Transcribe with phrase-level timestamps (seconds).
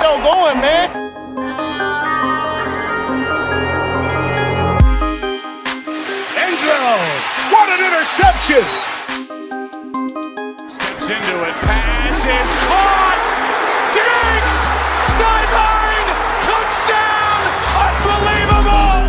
[0.00, 0.88] show going, man.
[6.40, 6.96] Angel,
[7.52, 8.64] what an interception!
[10.72, 13.26] Steps into it, pass is caught!
[13.92, 14.58] Diggs!
[15.18, 16.08] Sideline!
[16.48, 17.40] Touchdown!
[17.84, 19.00] Unbelievable!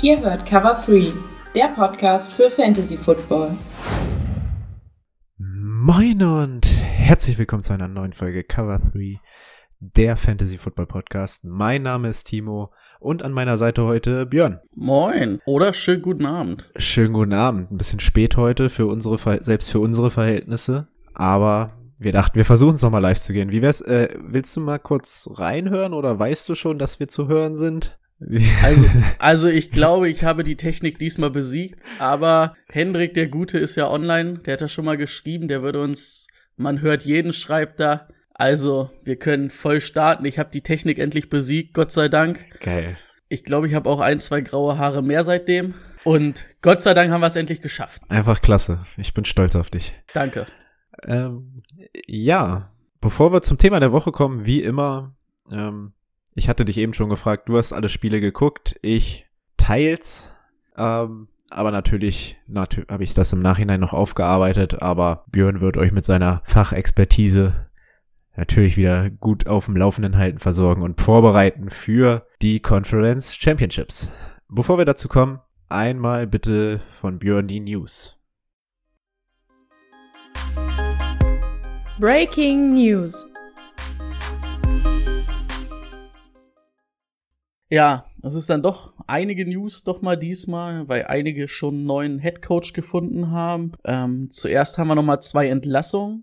[0.00, 1.12] Ihr hört Cover 3,
[1.54, 3.58] der Podcast für Fantasy Football.
[5.86, 9.20] Moin und herzlich willkommen zu einer neuen Folge Cover 3,
[9.80, 11.44] der Fantasy Football Podcast.
[11.44, 14.60] Mein Name ist Timo und an meiner Seite heute Björn.
[14.74, 16.70] Moin oder schönen guten Abend.
[16.76, 17.70] Schönen guten Abend.
[17.70, 22.46] Ein bisschen spät heute für unsere Ver selbst für unsere Verhältnisse, aber wir dachten, wir
[22.46, 23.52] versuchen es nochmal live zu gehen.
[23.52, 23.82] Wie wär's?
[23.82, 27.98] Äh, willst du mal kurz reinhören oder weißt du schon, dass wir zu hören sind?
[28.62, 28.86] Also,
[29.18, 33.88] also ich glaube, ich habe die Technik diesmal besiegt, aber Hendrik, der Gute, ist ja
[33.90, 38.08] online, der hat ja schon mal geschrieben, der würde uns, man hört jeden, schreibt da.
[38.36, 40.24] Also, wir können voll starten.
[40.24, 42.44] Ich habe die Technik endlich besiegt, Gott sei Dank.
[42.60, 42.96] Geil.
[43.28, 45.74] Ich glaube, ich habe auch ein, zwei graue Haare mehr seitdem.
[46.02, 48.02] Und Gott sei Dank haben wir es endlich geschafft.
[48.08, 48.84] Einfach klasse.
[48.96, 49.94] Ich bin stolz auf dich.
[50.12, 50.46] Danke.
[51.04, 51.56] Ähm,
[52.06, 55.14] ja, bevor wir zum Thema der Woche kommen, wie immer,
[55.50, 55.92] ähm,
[56.34, 60.32] ich hatte dich eben schon gefragt, du hast alle Spiele geguckt, ich teils,
[60.76, 65.92] ähm, aber natürlich, natürlich habe ich das im Nachhinein noch aufgearbeitet, aber Björn wird euch
[65.92, 67.68] mit seiner Fachexpertise
[68.36, 74.10] natürlich wieder gut auf dem Laufenden halten, versorgen und vorbereiten für die Conference Championships.
[74.48, 78.18] Bevor wir dazu kommen, einmal bitte von Björn die News.
[82.00, 83.33] Breaking News.
[87.74, 92.18] Ja, es ist dann doch einige News doch mal diesmal, weil einige schon einen neuen
[92.20, 93.72] Headcoach gefunden haben.
[93.84, 96.22] Ähm, zuerst haben wir noch mal zwei Entlassungen,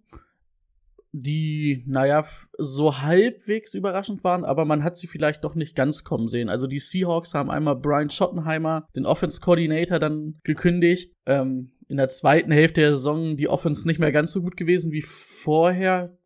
[1.11, 2.25] die, naja,
[2.57, 6.47] so halbwegs überraschend waren, aber man hat sie vielleicht doch nicht ganz kommen sehen.
[6.47, 11.13] Also die Seahawks haben einmal Brian Schottenheimer, den Offense Coordinator, dann gekündigt.
[11.25, 14.93] Ähm, in der zweiten Hälfte der Saison die Offense nicht mehr ganz so gut gewesen
[14.93, 16.17] wie vorher.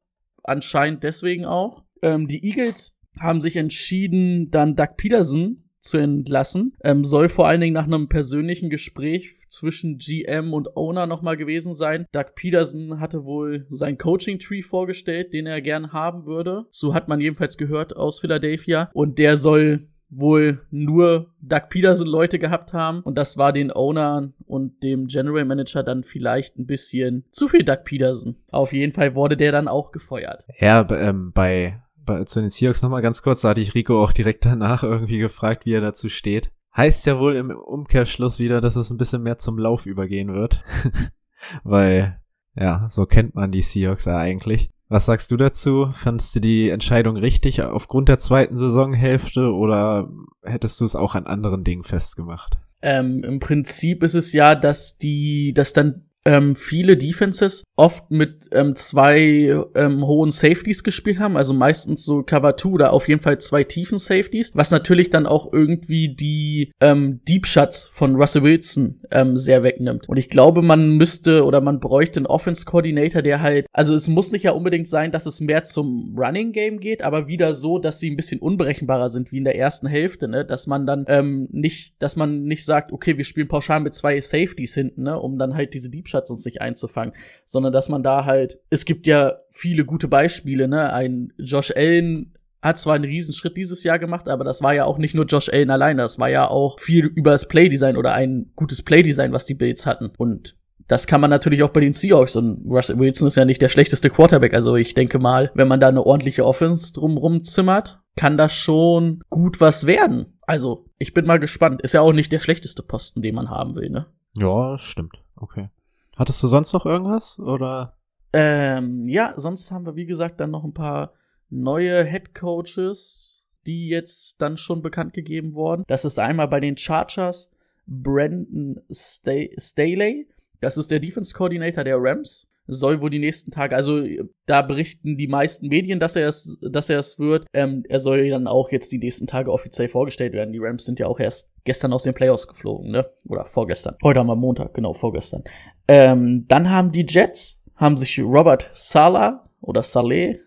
[0.44, 1.84] Anscheinend deswegen auch.
[2.04, 6.74] Ähm, die Eagles haben sich entschieden, dann Doug Peterson zu entlassen.
[6.84, 11.74] Ähm, soll vor allen Dingen nach einem persönlichen Gespräch zwischen GM und Owner nochmal gewesen
[11.74, 12.06] sein.
[12.12, 16.66] Doug Peterson hatte wohl sein Coaching-Tree vorgestellt, den er gern haben würde.
[16.72, 18.90] So hat man jedenfalls gehört aus Philadelphia.
[18.94, 24.32] Und der soll wohl nur Doug Peterson Leute gehabt haben und das war den Owner
[24.46, 28.38] und dem General Manager dann vielleicht ein bisschen zu viel Doug Peterson.
[28.50, 30.46] Auf jeden Fall wurde der dann auch gefeuert.
[30.60, 34.12] Ja, ähm, bei, bei zu den Seahawks nochmal ganz kurz, da hatte ich Rico auch
[34.12, 36.52] direkt danach irgendwie gefragt, wie er dazu steht.
[36.76, 40.64] Heißt ja wohl im Umkehrschluss wieder, dass es ein bisschen mehr zum Lauf übergehen wird.
[41.64, 42.20] Weil,
[42.56, 44.70] ja, so kennt man die Seahawks ja eigentlich.
[44.88, 45.90] Was sagst du dazu?
[45.94, 50.10] Fandest du die Entscheidung richtig aufgrund der zweiten Saisonhälfte oder
[50.44, 52.58] hättest du es auch an anderen Dingen festgemacht?
[52.82, 58.48] Ähm, Im Prinzip ist es ja, dass die, dass dann ähm, viele Defenses oft mit
[58.52, 63.22] ähm, zwei ähm, hohen Safeties gespielt haben, also meistens so Cover 2 oder auf jeden
[63.22, 68.44] Fall zwei tiefen Safeties, was natürlich dann auch irgendwie die ähm, Deep Shots von Russell
[68.44, 70.10] Wilson ähm, sehr wegnimmt.
[70.10, 74.08] Und ich glaube, man müsste oder man bräuchte einen Offense Coordinator, der halt, also es
[74.08, 77.78] muss nicht ja unbedingt sein, dass es mehr zum Running Game geht, aber wieder so,
[77.78, 81.06] dass sie ein bisschen unberechenbarer sind wie in der ersten Hälfte, ne, dass man dann
[81.08, 85.20] ähm, nicht, dass man nicht sagt, okay, wir spielen pauschal mit zwei Safeties hinten, ne,
[85.20, 87.14] um dann halt diese Deep Shots uns nicht einzufangen,
[87.46, 90.92] sondern dass man da halt, es gibt ja viele gute Beispiele, ne?
[90.94, 94.98] Ein Josh Allen hat zwar einen Riesenschritt dieses Jahr gemacht, aber das war ja auch
[94.98, 98.52] nicht nur Josh Allen allein, das war ja auch viel über das Playdesign oder ein
[98.56, 100.12] gutes Playdesign, was die Bills hatten.
[100.18, 103.62] Und das kann man natürlich auch bei den Seahawks und Russell Wilson ist ja nicht
[103.62, 104.54] der schlechteste Quarterback.
[104.54, 109.22] Also ich denke mal, wenn man da eine ordentliche Offense drumrum zimmert, kann das schon
[109.30, 110.38] gut was werden.
[110.42, 111.82] Also ich bin mal gespannt.
[111.82, 114.08] Ist ja auch nicht der schlechteste Posten, den man haben will, ne?
[114.38, 115.18] Ja, stimmt.
[115.36, 115.70] Okay.
[116.18, 117.98] Hattest du sonst noch irgendwas oder?
[118.34, 121.14] Ähm, ja, sonst haben wir wie gesagt dann noch ein paar
[121.50, 125.84] neue Head Coaches, die jetzt dann schon bekannt gegeben wurden.
[125.88, 127.52] Das ist einmal bei den Chargers
[127.88, 130.28] Brandon Staley.
[130.62, 132.48] Das ist der Defense Coordinator der Rams.
[132.68, 134.04] Soll wohl die nächsten Tage, also
[134.46, 137.46] da berichten die meisten Medien, dass er es, dass er es wird.
[137.54, 140.52] Ähm, er soll dann auch jetzt die nächsten Tage offiziell vorgestellt werden.
[140.52, 143.06] Die Rams sind ja auch erst gestern aus den Playoffs geflogen, ne?
[143.28, 143.96] Oder vorgestern.
[144.04, 145.44] Heute haben wir Montag, genau, vorgestern.
[145.88, 150.40] Ähm, dann haben die Jets, haben sich Robert Sala oder Saleh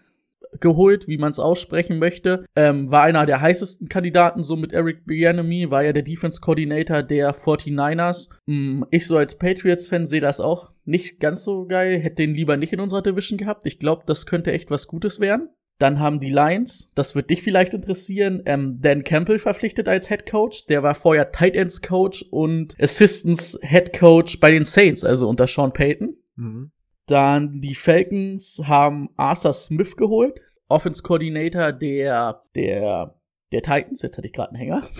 [0.61, 2.45] geholt, wie man es aussprechen möchte.
[2.57, 7.03] Ähm, war einer der heißesten Kandidaten, so mit Eric Bieniemy, war ja der Defense Coordinator
[7.03, 8.29] der 49ers.
[8.47, 12.57] Mm, ich so als Patriots-Fan sehe das auch nicht ganz so geil, hätte den lieber
[12.57, 13.67] nicht in unserer Division gehabt.
[13.67, 15.51] Ich glaube, das könnte echt was Gutes werden.
[15.79, 20.29] Dann haben die Lions, das wird dich vielleicht interessieren, ähm, Dan Campbell verpflichtet als Head
[20.29, 20.67] Coach.
[20.67, 25.47] Der war vorher Tight Ends Coach und Assistants Head Coach bei den Saints, also unter
[25.47, 26.17] Sean Payton.
[26.35, 26.73] Mhm.
[27.09, 33.15] Dann die Falcons haben Arthur Smith geholt, Offense Coordinator der, der,
[33.51, 34.03] der Titans.
[34.03, 34.83] Jetzt hatte ich gerade einen Hänger.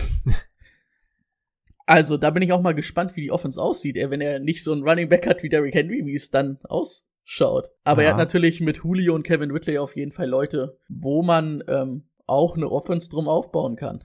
[1.85, 4.71] Also, da bin ich auch mal gespannt, wie die Offense aussieht, wenn er nicht so
[4.73, 7.69] einen Running Back hat wie Derrick Henry, wie es dann ausschaut.
[7.83, 8.09] Aber Ja.
[8.09, 12.07] er hat natürlich mit Julio und Kevin Whitley auf jeden Fall Leute, wo man ähm,
[12.27, 14.03] auch eine Offense drum aufbauen kann.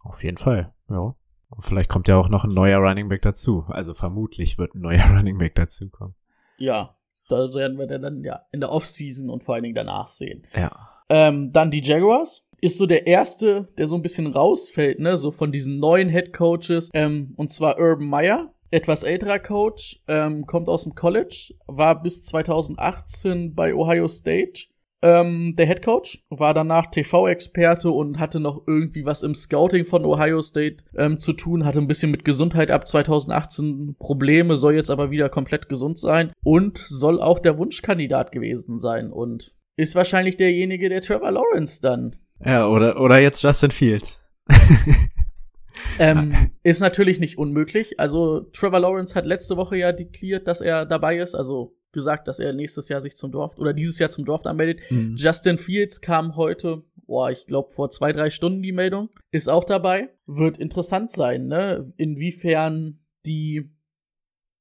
[0.00, 1.14] Auf jeden Fall, ja.
[1.50, 3.66] Und vielleicht kommt ja auch noch ein neuer Running Back dazu.
[3.68, 6.14] Also vermutlich wird ein neuer Running Back dazu kommen.
[6.56, 6.96] Ja,
[7.28, 10.46] da werden wir dann ja in der Offseason und vor allen Dingen danach sehen.
[10.54, 10.70] Ja.
[11.08, 12.42] Ähm, dann die Jaguars.
[12.62, 16.32] Ist so der erste, der so ein bisschen rausfällt, ne, so von diesen neuen Head
[16.32, 16.88] Coaches.
[16.94, 22.22] Ähm, und zwar Urban Meyer, etwas älterer Coach, ähm, kommt aus dem College, war bis
[22.24, 24.68] 2018 bei Ohio State.
[25.02, 30.04] Ähm, der Head Coach war danach TV-Experte und hatte noch irgendwie was im Scouting von
[30.04, 34.90] Ohio State ähm, zu tun, hatte ein bisschen mit Gesundheit ab 2018 Probleme, soll jetzt
[34.90, 40.38] aber wieder komplett gesund sein und soll auch der Wunschkandidat gewesen sein und ist wahrscheinlich
[40.38, 44.26] derjenige, der Trevor Lawrence dann Ja, oder, oder jetzt Justin Fields.
[45.98, 48.00] ähm, ist natürlich nicht unmöglich.
[48.00, 52.38] Also Trevor Lawrence hat letzte Woche ja deklärt, dass er dabei ist, also gesagt, dass
[52.38, 54.80] er nächstes Jahr sich zum Draft oder dieses Jahr zum Draft anmeldet.
[54.90, 55.16] Mhm.
[55.16, 59.64] Justin Fields kam heute, boah, ich glaube vor zwei, drei Stunden die Meldung, ist auch
[59.64, 60.10] dabei.
[60.26, 61.92] Wird interessant sein, ne?
[61.96, 63.72] Inwiefern die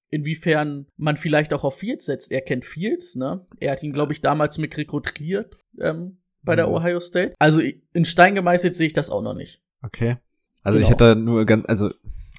[0.10, 2.32] inwiefern man vielleicht auch auf Fields setzt.
[2.32, 3.46] Er kennt Fields, ne?
[3.60, 6.74] Er hat ihn, glaube ich, damals mit rekrutiert ähm, bei der Mhm.
[6.74, 7.34] Ohio State.
[7.40, 7.62] Also
[7.94, 9.62] in Stein gemeißelt sehe ich das auch noch nicht.
[9.82, 10.18] Okay.
[10.62, 11.08] Also ich Genau.
[11.10, 11.90] hätte nur ganz, also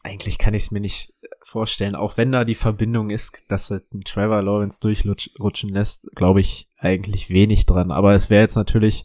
[0.06, 1.12] eigentlich kann ich es mir nicht
[1.42, 6.40] vorstellen, auch wenn da die Verbindung ist, dass er den Trevor Lawrence durchrutschen lässt, glaube
[6.40, 7.90] ich eigentlich wenig dran.
[7.90, 9.04] Aber es wäre jetzt natürlich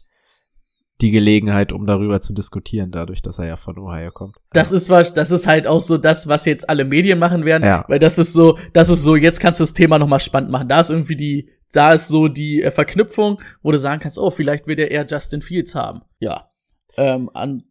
[1.00, 4.36] die Gelegenheit, um darüber zu diskutieren, dadurch, dass er ja von Ohio kommt.
[4.52, 7.64] Das ist was, das ist halt auch so das, was jetzt alle Medien machen werden,
[7.64, 7.84] Ja.
[7.88, 10.68] weil das ist so, das ist so, jetzt kannst du das Thema nochmal spannend machen.
[10.68, 14.30] Da ist irgendwie die, da ist so die äh, Verknüpfung, wo du sagen kannst, oh,
[14.30, 16.02] vielleicht wird er eher Justin Fields haben.
[16.20, 16.48] Ja.
[16.96, 17.64] Ähm, an,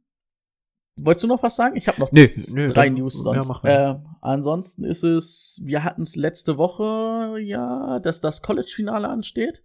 [1.05, 1.75] wolltest du noch was sagen?
[1.75, 3.63] Ich habe noch z- nee, drei dann- News ja, sonst.
[3.63, 3.69] mal.
[3.69, 9.61] äh, ansonsten ist es, wir hatten es letzte Woche, ja, dass das College-Finale ansteht.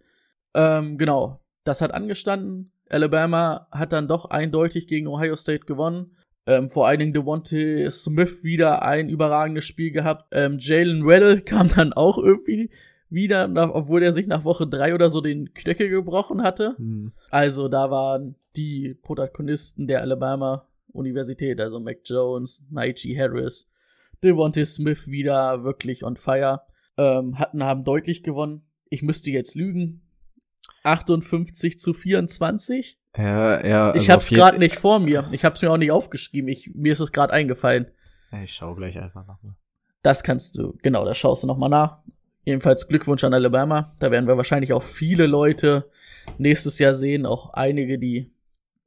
[0.53, 2.71] Ähm, genau, das hat angestanden.
[2.89, 6.15] Alabama hat dann doch eindeutig gegen Ohio State gewonnen.
[6.45, 10.27] Ähm, vor allen Dingen Devontae Smith wieder ein überragendes Spiel gehabt.
[10.31, 12.69] Ähm, Jalen Weddle kam dann auch irgendwie
[13.09, 16.75] wieder, nach, obwohl er sich nach Woche drei oder so den Knöchel gebrochen hatte.
[16.77, 17.11] Hm.
[17.29, 20.65] Also da waren die Protagonisten der Alabama
[20.97, 23.69] Universität, also Mac Jones, Najee Harris,
[24.23, 26.61] Devontae Smith wieder wirklich on fire.
[26.97, 28.63] Ähm, hatten, haben deutlich gewonnen.
[28.89, 30.01] Ich müsste jetzt lügen.
[30.83, 32.97] 58 zu 24.
[33.17, 33.89] Ja, ja.
[33.95, 35.27] ich also hab's auf jeden- gerade nicht vor mir.
[35.31, 36.49] Ich hab's mir auch nicht aufgeschrieben.
[36.49, 37.87] Ich, mir ist es gerade eingefallen.
[38.43, 39.55] Ich schau gleich einfach nochmal.
[40.03, 41.99] Das kannst du, genau, das schaust du nochmal nach.
[42.45, 43.95] Jedenfalls Glückwunsch an Alabama.
[43.99, 45.89] Da werden wir wahrscheinlich auch viele Leute
[46.37, 48.31] nächstes Jahr sehen, auch einige, die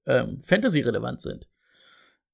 [0.07, 1.49] ähm, Fantasy-relevant sind.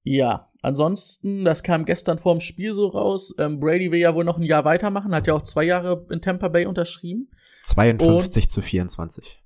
[0.08, 3.34] Ja, ansonsten, das kam gestern vorm Spiel so raus.
[3.38, 6.22] Ähm, Brady will ja wohl noch ein Jahr weitermachen, hat ja auch zwei Jahre in
[6.22, 7.28] Tampa Bay unterschrieben.
[7.64, 9.42] 52 zu 24.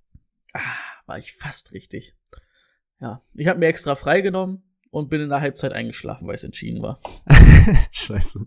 [0.52, 0.60] Ah,
[1.06, 2.14] war ich fast richtig.
[3.00, 6.82] Ja, ich habe mir extra freigenommen und bin in der Halbzeit eingeschlafen, weil es entschieden
[6.82, 7.00] war.
[7.90, 8.46] Scheiße.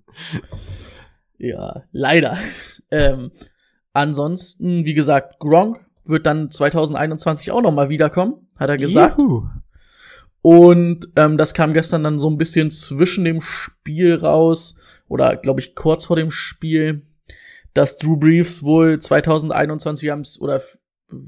[1.39, 2.37] Ja, leider.
[2.91, 3.31] ähm,
[3.91, 9.19] ansonsten, wie gesagt, Gronk wird dann 2021 auch noch mal wiederkommen, hat er gesagt.
[9.19, 9.47] Juhu.
[10.43, 14.75] Und ähm, das kam gestern dann so ein bisschen zwischen dem Spiel raus
[15.07, 17.01] oder glaube ich kurz vor dem Spiel,
[17.73, 20.61] dass Drew Brees wohl 2021, wir haben es oder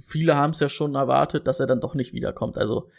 [0.06, 2.58] viele haben es ja schon erwartet, dass er dann doch nicht wiederkommt.
[2.58, 2.90] Also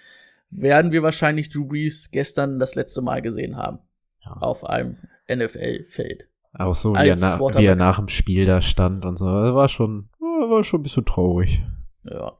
[0.50, 3.80] werden wir wahrscheinlich Drew Brees gestern das letzte Mal gesehen haben
[4.24, 4.32] Ja.
[4.40, 4.96] auf einem
[5.28, 6.28] NFL-Feld.
[6.54, 9.26] Auch so, wie er, Als na, wie er nach dem Spiel da stand und so.
[9.26, 11.62] Das war schon, war schon ein bisschen traurig.
[12.04, 12.32] Ja.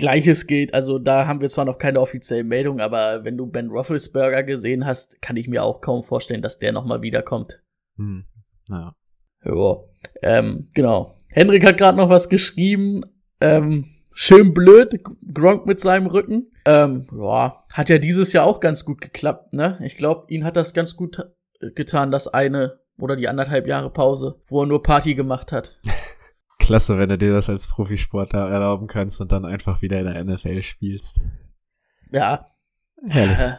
[0.00, 3.68] Gleiches gilt, also da haben wir zwar noch keine offizielle Meldung, aber wenn du Ben
[3.68, 7.62] Roethlisberger gesehen hast, kann ich mir auch kaum vorstellen, dass der noch mal wiederkommt.
[7.96, 8.24] Hm.
[8.68, 8.96] Naja.
[9.44, 9.76] Ja,
[10.22, 11.16] ähm, genau.
[11.28, 13.00] Henrik hat gerade noch was geschrieben.
[13.40, 15.00] Ähm, schön blöd,
[15.32, 16.50] Gronk mit seinem Rücken.
[16.66, 19.78] Ähm, ja, hat ja dieses Jahr auch ganz gut geklappt, ne?
[19.84, 21.22] Ich glaube, ihn hat das ganz gut
[21.74, 25.78] getan, das eine oder die anderthalb Jahre Pause, wo er nur Party gemacht hat.
[26.60, 30.24] Klasse, wenn du dir das als Profisportler erlauben kannst und dann einfach wieder in der
[30.24, 31.20] NFL spielst.
[32.12, 32.46] Ja.
[33.06, 33.38] Herrlich.
[33.38, 33.56] Äh,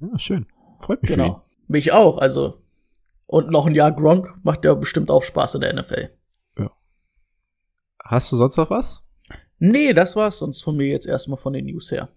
[0.00, 0.46] Ja, schön.
[0.80, 1.44] Freut mich genau.
[1.68, 2.60] Mich auch, also.
[3.26, 6.10] Und noch ein Jahr Gronk macht ja bestimmt auch Spaß in der NFL.
[8.04, 9.08] Hast du sonst noch was?
[9.58, 12.08] Nee, das war's sonst von mir jetzt erstmal von den News her.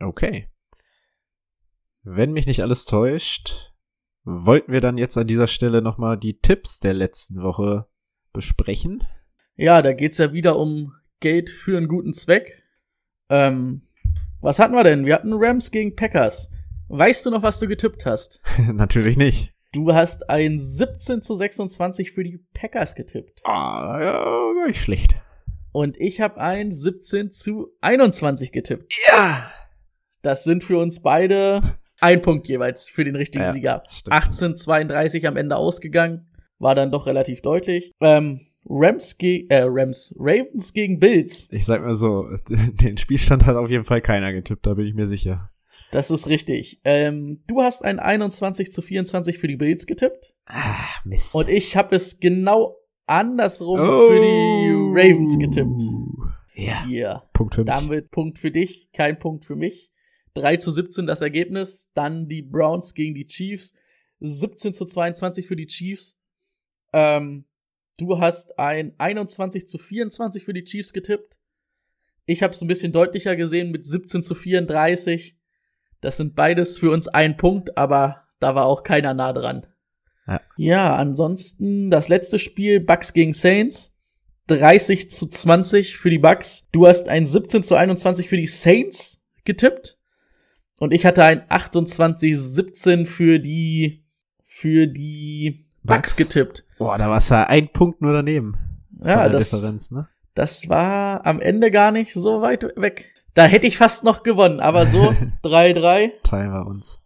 [0.00, 0.48] Okay.
[2.02, 3.71] Wenn mich nicht alles täuscht,
[4.24, 7.86] wollten wir dann jetzt an dieser Stelle nochmal die Tipps der letzten Woche
[8.32, 9.04] besprechen.
[9.56, 12.62] Ja, da geht's ja wieder um Geld für einen guten Zweck.
[13.28, 13.82] Ähm,
[14.40, 15.06] was hatten wir denn?
[15.06, 16.50] Wir hatten Rams gegen Packers.
[16.88, 18.40] Weißt du noch, was du getippt hast?
[18.72, 19.52] Natürlich nicht.
[19.72, 23.40] Du hast ein 17 zu 26 für die Packers getippt.
[23.44, 25.16] Ah, ja, gar nicht schlecht.
[25.72, 28.94] Und ich habe ein 17 zu 21 getippt.
[29.08, 29.50] Ja!
[30.20, 33.82] Das sind für uns beide ein Punkt jeweils für den richtigen Ja, Sieger.
[33.88, 34.12] stimmt.
[34.14, 36.26] 18 32 am Ende ausgegangen.
[36.58, 37.92] War dann doch relativ deutlich.
[38.00, 41.48] Ähm, Rams gegen, äh, Rams, Ravens gegen Bills.
[41.50, 44.94] Ich sag mal so, den Spielstand hat auf jeden Fall keiner getippt, da bin ich
[44.94, 45.50] mir sicher.
[45.90, 46.80] Das ist richtig.
[46.84, 50.34] Ähm, du hast ein 21 zu 24 für die Bills getippt.
[50.46, 51.34] Ah, Mist.
[51.34, 55.82] Und ich habe es genau andersrum für die Ravens getippt.
[56.54, 57.22] Ja, Ja.
[57.32, 57.74] Punkt für mich.
[57.74, 59.91] Damit Punkt für dich, kein Punkt für mich.
[60.34, 61.90] 3 zu 17 das Ergebnis.
[61.94, 63.74] Dann die Browns gegen die Chiefs.
[64.20, 66.20] 17 zu 22 für die Chiefs.
[66.92, 67.44] Ähm,
[67.98, 71.38] du hast ein 21 zu 24 für die Chiefs getippt.
[72.24, 75.36] Ich habe es ein bisschen deutlicher gesehen mit 17 zu 34.
[76.00, 79.66] Das sind beides für uns ein Punkt, aber da war auch keiner nah dran.
[80.26, 80.40] Ja.
[80.56, 83.98] ja, ansonsten das letzte Spiel Bucks gegen Saints.
[84.48, 86.68] 30 zu 20 für die Bucks.
[86.72, 89.98] Du hast ein 17 zu 21 für die Saints getippt.
[90.82, 94.04] Und ich hatte ein 28 17 für die,
[94.42, 96.16] für die Bucks Bucks.
[96.16, 96.64] getippt.
[96.76, 98.58] Boah, da war's ja ein Punkt nur daneben.
[99.00, 100.08] Ja, das, Differenz, ne?
[100.34, 103.14] das war am Ende gar nicht so weit weg.
[103.34, 105.10] Da hätte ich fast noch gewonnen, aber so
[105.44, 106.14] 3-3.
[106.24, 106.98] Teilen wir uns.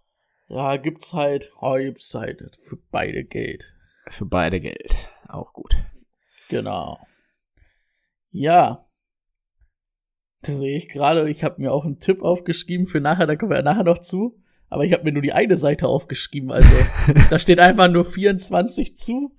[0.48, 3.74] Ja, gibt's halt, oh, gibt's halt für beide Geld.
[4.08, 4.96] Für beide Geld.
[5.28, 5.76] Auch gut.
[6.48, 6.98] Genau.
[8.30, 8.85] Ja.
[10.42, 11.28] Das sehe ich gerade.
[11.28, 14.38] Ich habe mir auch einen Tipp aufgeschrieben für nachher, da kommen wir nachher noch zu.
[14.68, 16.50] Aber ich habe mir nur die eine Seite aufgeschrieben.
[16.50, 16.68] Also
[17.30, 19.36] da steht einfach nur 24 zu.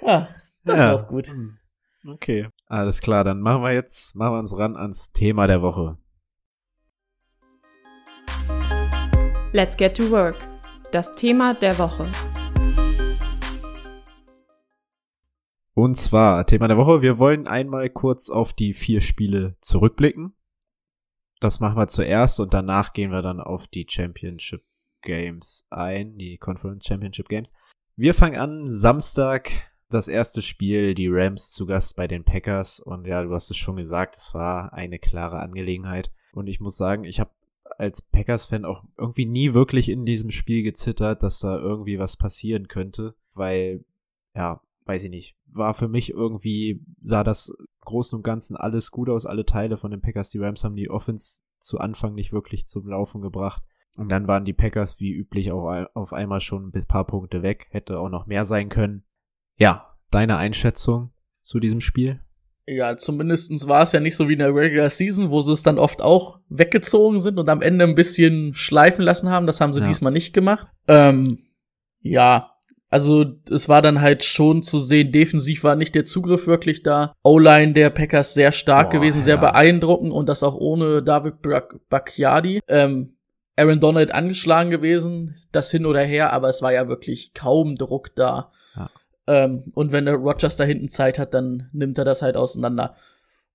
[0.00, 0.28] Ja,
[0.64, 0.94] das Ja.
[0.94, 1.28] ist auch gut.
[1.28, 1.58] Hm.
[2.06, 2.48] Okay.
[2.66, 5.98] Alles klar, dann machen wir jetzt, machen wir uns ran ans Thema der Woche.
[9.52, 10.36] Let's get to work.
[10.92, 12.06] Das Thema der Woche.
[15.74, 20.34] Und zwar, Thema der Woche, wir wollen einmal kurz auf die vier Spiele zurückblicken.
[21.40, 24.62] Das machen wir zuerst und danach gehen wir dann auf die Championship
[25.02, 27.52] Games ein, die Conference Championship Games.
[27.96, 29.50] Wir fangen an, Samstag,
[29.90, 32.80] das erste Spiel, die Rams zu Gast bei den Packers.
[32.80, 36.10] Und ja, du hast es schon gesagt, es war eine klare Angelegenheit.
[36.32, 37.30] Und ich muss sagen, ich habe
[37.78, 42.68] als Packers-Fan auch irgendwie nie wirklich in diesem Spiel gezittert, dass da irgendwie was passieren
[42.68, 43.84] könnte, weil,
[44.34, 49.08] ja, weiß ich nicht, war für mich irgendwie, sah das Großen und Ganzen alles gut
[49.08, 50.30] aus, alle Teile von den Packers.
[50.30, 53.62] Die Rams haben die Offense zu Anfang nicht wirklich zum Laufen gebracht.
[53.96, 57.68] Und dann waren die Packers wie üblich auch auf einmal schon ein paar Punkte weg,
[57.70, 59.04] hätte auch noch mehr sein können.
[59.56, 61.12] Ja, deine Einschätzung
[61.42, 62.20] zu diesem Spiel?
[62.66, 65.62] Ja, zumindestens war es ja nicht so wie in der Regular Season, wo sie es
[65.62, 69.46] dann oft auch weggezogen sind und am Ende ein bisschen schleifen lassen haben.
[69.46, 69.86] Das haben sie Ja.
[69.86, 70.66] diesmal nicht gemacht.
[70.88, 71.38] Ähm,
[72.00, 72.53] ja,
[72.94, 77.12] also es war dann halt schon zu sehen, defensiv war nicht der Zugriff wirklich da.
[77.24, 79.40] O-Line der Packers sehr stark Boah, gewesen, sehr ja.
[79.40, 82.60] beeindruckend und das auch ohne David Bak- Bakhtiari.
[82.68, 83.16] Ähm,
[83.56, 88.14] Aaron Donald angeschlagen gewesen, das hin oder her, aber es war ja wirklich kaum Druck
[88.14, 88.52] da.
[88.76, 88.90] Ja.
[89.26, 92.94] Ähm, und wenn der Rogers da hinten Zeit hat, dann nimmt er das halt auseinander.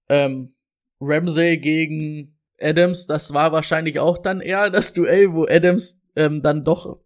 [0.10, 0.54] Ähm,
[1.00, 6.66] Ramsey gegen Adams, das war wahrscheinlich auch dann eher das Duell, wo Adams ähm, dann
[6.66, 7.00] doch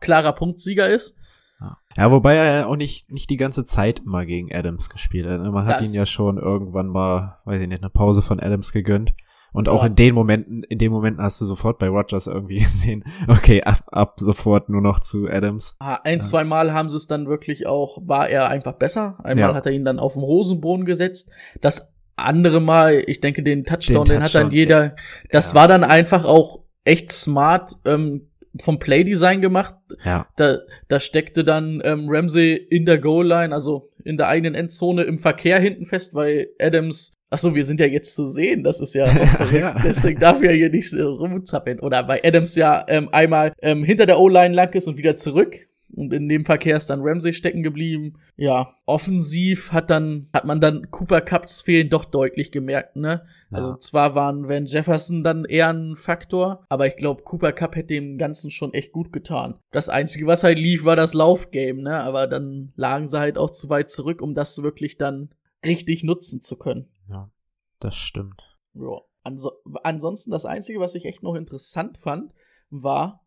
[0.00, 1.18] klarer Punktsieger ist.
[1.60, 1.78] Ja.
[1.96, 5.40] ja, wobei er ja auch nicht, nicht die ganze Zeit immer gegen Adams gespielt hat.
[5.40, 8.72] Man hat Das- ihn ja schon irgendwann mal, weiß ich nicht, eine Pause von Adams
[8.72, 9.14] gegönnt.
[9.52, 9.86] Und auch Ja.
[9.86, 13.84] in den Momenten, in den Momenten hast du sofort bei Rogers irgendwie gesehen, okay, ab,
[13.86, 15.76] ab sofort nur noch zu Adams.
[15.78, 19.16] Ah, Ein, zwei Mal haben sie es dann wirklich auch, war er einfach besser.
[19.24, 19.54] Einmal Ja.
[19.54, 21.30] hat er ihn dann auf den Hosenboden gesetzt.
[21.62, 24.96] Das andere Mal, ich denke, den Touchdown, den, Den hat dann Touchdown, jeder.
[25.30, 28.28] Das war dann einfach auch echt smart ähm,
[28.62, 29.74] vom Playdesign gemacht.
[30.04, 30.58] Ja, Da,
[30.88, 35.58] da steckte dann ähm, Ramsey in der Goal-Line, also in der eigenen Endzone im Verkehr
[35.58, 39.06] hinten fest, weil Adams, ach so, wir sind ja jetzt zu sehen, das ist ja
[39.52, 39.74] Ja.
[39.84, 41.80] deswegen darf er hier nicht so rumzappeln.
[41.80, 45.66] Oder weil Adams ja ähm, einmal ähm, hinter der O-Line lang ist und wieder zurück.
[45.92, 48.14] Und in dem Verkehr ist dann Ramsey stecken geblieben.
[48.36, 53.26] Ja, offensiv hat dann, hat man dann Cooper Cups Fehlen doch deutlich gemerkt, ne?
[53.50, 53.58] Ja.
[53.58, 57.88] Also zwar waren Van Jefferson dann eher ein Faktor, aber ich glaube, Cooper Cup hätte
[57.88, 59.60] dem Ganzen schon echt gut getan.
[59.70, 62.00] Das Einzige, was halt lief, war das Laufgame, ne?
[62.00, 65.30] Aber dann lagen sie halt auch zu weit zurück, um das wirklich dann
[65.64, 66.88] richtig nutzen zu können.
[67.08, 67.30] Ja,
[67.78, 68.42] das stimmt.
[68.74, 69.00] Ja.
[69.22, 69.50] Anso
[69.82, 72.32] ansonsten das Einzige, was ich echt noch interessant fand,
[72.70, 73.24] war,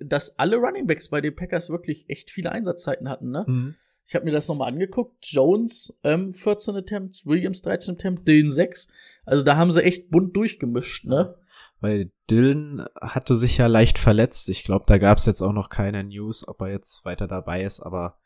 [0.00, 3.44] dass alle Running Backs bei den Packers wirklich echt viele Einsatzzeiten hatten, ne?
[3.46, 3.74] Mhm.
[4.06, 5.24] Ich habe mir das nochmal angeguckt.
[5.24, 8.88] Jones ähm, 14 Attempts, Williams 13 Attempts, Dylan 6.
[9.24, 11.36] Also da haben sie echt bunt durchgemischt, ne?
[11.78, 14.48] Weil Dylan hatte sich ja leicht verletzt.
[14.48, 17.62] Ich glaube, da gab es jetzt auch noch keine News, ob er jetzt weiter dabei
[17.62, 18.18] ist, aber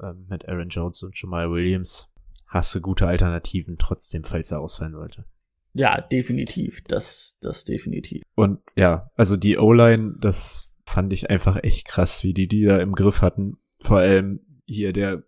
[0.00, 2.12] ähm, mit Aaron Jones und Jamal Williams
[2.46, 5.24] hast du gute Alternativen trotzdem, falls er ausfallen sollte.
[5.72, 6.84] Ja, definitiv.
[6.84, 8.22] Das, das definitiv.
[8.34, 12.78] Und ja, also die O-Line, das fand ich einfach echt krass, wie die die da
[12.78, 13.58] im Griff hatten.
[13.82, 15.22] Vor allem hier, der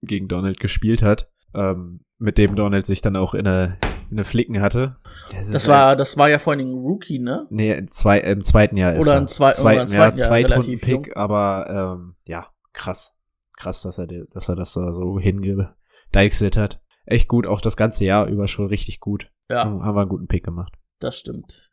[0.00, 3.78] gegen Donald gespielt hat, ähm, mit dem Donald sich dann auch in eine,
[4.10, 4.96] in eine Flicken hatte.
[5.30, 7.46] Das, Das ein- war, das war ja vor allem ein Rookie, ne?
[7.50, 9.18] Nee, im, zwei, im zweiten Jahr ist Oder er.
[9.18, 11.16] im zwei- Zwei- oder im zweiten Jahr, relativ Zweitrunden-Pick, jung.
[11.16, 13.16] aber ähm, ja, krass.
[13.56, 16.80] Krass, dass er, dass er das da so hingedeichselt hat.
[17.04, 19.30] Echt gut, auch das ganze Jahr über schon richtig gut.
[19.48, 20.74] Ja, Haben wir einen guten Pick gemacht.
[21.00, 21.70] das stimmt.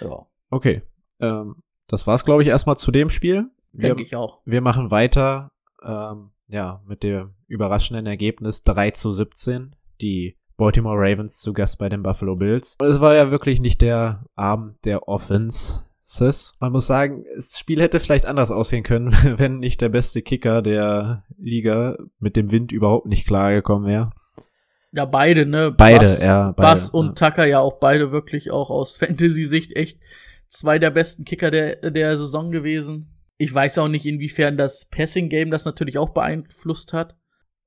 [0.00, 0.82] Ja, Okay,
[1.20, 1.56] ähm,
[1.88, 3.50] das war's, glaube ich, erstmal zu dem Spiel.
[3.72, 4.40] Wir, denke ich auch.
[4.44, 5.50] wir machen weiter,
[5.84, 9.74] ähm, ja, mit dem überraschenden Ergebnis 3 zu 17.
[10.00, 12.76] Die Baltimore Ravens zu Gast bei den Buffalo Bills.
[12.80, 16.56] Und es war ja wirklich nicht der Abend der Offenses.
[16.60, 20.62] Man muss sagen, das Spiel hätte vielleicht anders aussehen können, wenn nicht der beste Kicker
[20.62, 24.10] der Liga mit dem Wind überhaupt nicht klargekommen wäre.
[24.92, 25.70] Ja, beide, ne?
[25.70, 26.68] Beide, Bass, ja, beide.
[26.68, 30.00] Bass und Tucker ja auch beide wirklich auch aus Fantasy-Sicht echt
[30.48, 33.14] zwei der besten Kicker der, der Saison gewesen.
[33.36, 37.16] Ich weiß auch nicht, inwiefern das Passing-Game das natürlich auch beeinflusst hat.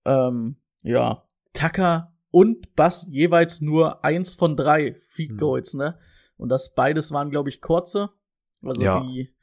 [0.06, 5.38] Ähm, ja, Tucker und Bass jeweils nur eins von drei Feed Hm.
[5.38, 5.98] Goals, ne?
[6.38, 8.10] Und das beides waren, glaube ich, kurze.
[8.64, 9.02] Also Ja.
[9.02, 9.34] die,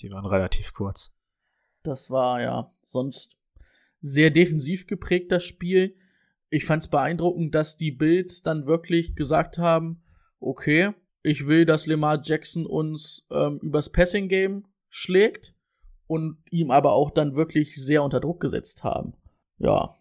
[0.00, 1.12] Die waren relativ kurz.
[1.82, 3.38] das war ja sonst
[4.00, 5.96] sehr defensiv geprägt, das Spiel.
[6.50, 10.02] Ich fand es beeindruckend, dass die Bills dann wirklich gesagt haben,
[10.40, 15.54] okay, ich will, dass Lamar Jackson uns ähm, übers Passing-Game schlägt
[16.06, 19.14] und ihm aber auch dann wirklich sehr unter Druck gesetzt haben.
[19.58, 19.94] Ja,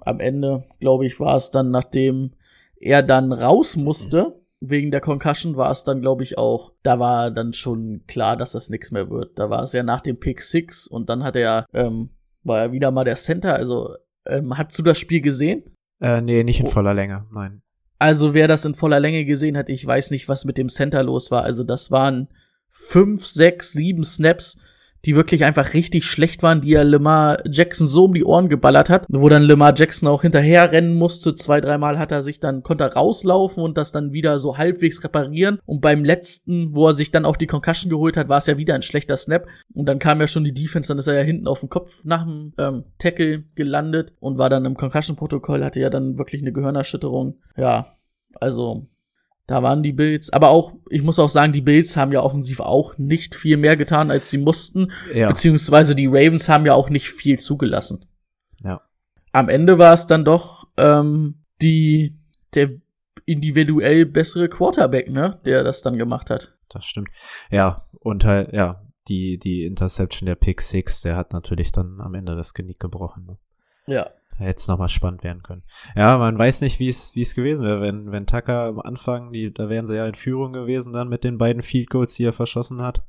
[0.00, 2.32] am Ende, glaube ich, war es dann, nachdem
[2.76, 7.30] er dann raus musste, wegen der Concussion, war es dann, glaube ich, auch, da war
[7.32, 9.38] dann schon klar, dass das nichts mehr wird.
[9.38, 12.10] Da war es ja nach dem Pick 6 und dann hat er, ähm,
[12.44, 13.54] war er wieder mal der Center.
[13.54, 13.94] Also,
[14.26, 15.64] ähm, hast du das Spiel gesehen?
[16.00, 16.70] Äh, nee, nicht in Oh.
[16.70, 17.62] voller Länge, nein.
[18.02, 21.04] Also, wer das in voller Länge gesehen hat, ich weiß nicht, was mit dem Center
[21.04, 21.44] los war.
[21.44, 22.26] Also, das waren
[22.68, 24.58] fünf, sechs, sieben Snaps,
[25.04, 28.88] die wirklich einfach richtig schlecht waren, die er Lamar Jackson so um die Ohren geballert
[28.88, 31.34] hat, wo dann Lamar Jackson auch hinterher rennen musste.
[31.34, 35.02] Zwei, dreimal hat er sich dann, konnte er rauslaufen und das dann wieder so halbwegs
[35.02, 35.58] reparieren.
[35.66, 38.58] Und beim letzten, wo er sich dann auch die Concussion geholt hat, war es ja
[38.58, 39.46] wieder ein schlechter Snap.
[39.74, 42.04] Und dann kam ja schon die Defense, dann ist er ja hinten auf dem Kopf
[42.04, 46.52] nach dem ähm, Tackle gelandet und war dann im Concussion-Protokoll, hatte ja dann wirklich eine
[46.52, 47.40] Gehirnerschütterung.
[47.56, 47.86] Ja,
[48.34, 48.86] also
[49.46, 52.60] da waren die Bills, aber auch, ich muss auch sagen, die Bills haben ja offensiv
[52.60, 56.90] auch nicht viel mehr getan, als sie mussten, Ja, beziehungsweise die Ravens haben ja auch
[56.90, 58.06] nicht viel zugelassen.
[58.62, 58.80] ja.
[59.34, 62.18] Am Ende war es dann doch ähm, die
[62.54, 62.68] der
[63.24, 66.54] individuell bessere Quarterback, ne, der das dann gemacht hat.
[66.68, 67.08] Das stimmt.
[67.50, 72.14] Ja, und halt, ja, die, die Interception der Pick 6, der hat natürlich dann am
[72.14, 73.24] Ende das Genick gebrochen.
[73.24, 73.38] Ne?
[73.86, 75.62] Ja, hätte es nochmal spannend werden können.
[75.94, 79.32] Ja, man weiß nicht, wie es wie es gewesen wäre, wenn, wenn Tucker am Anfang,
[79.32, 82.24] die, da wären sie ja in Führung gewesen dann mit den beiden Field Goals, die
[82.24, 83.02] er verschossen hat.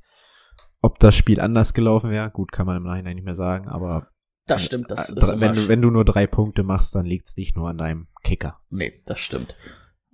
[0.81, 4.09] Ob das Spiel anders gelaufen wäre, gut, kann man im Nachhinein nicht mehr sagen, aber
[4.45, 7.37] das stimmt, das äh, ist wenn, du, wenn du nur drei Punkte machst, dann liegt's
[7.37, 8.59] nicht nur an deinem Kicker.
[8.69, 9.55] Nee, das stimmt.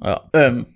[0.02, 0.68] Ja, ähm,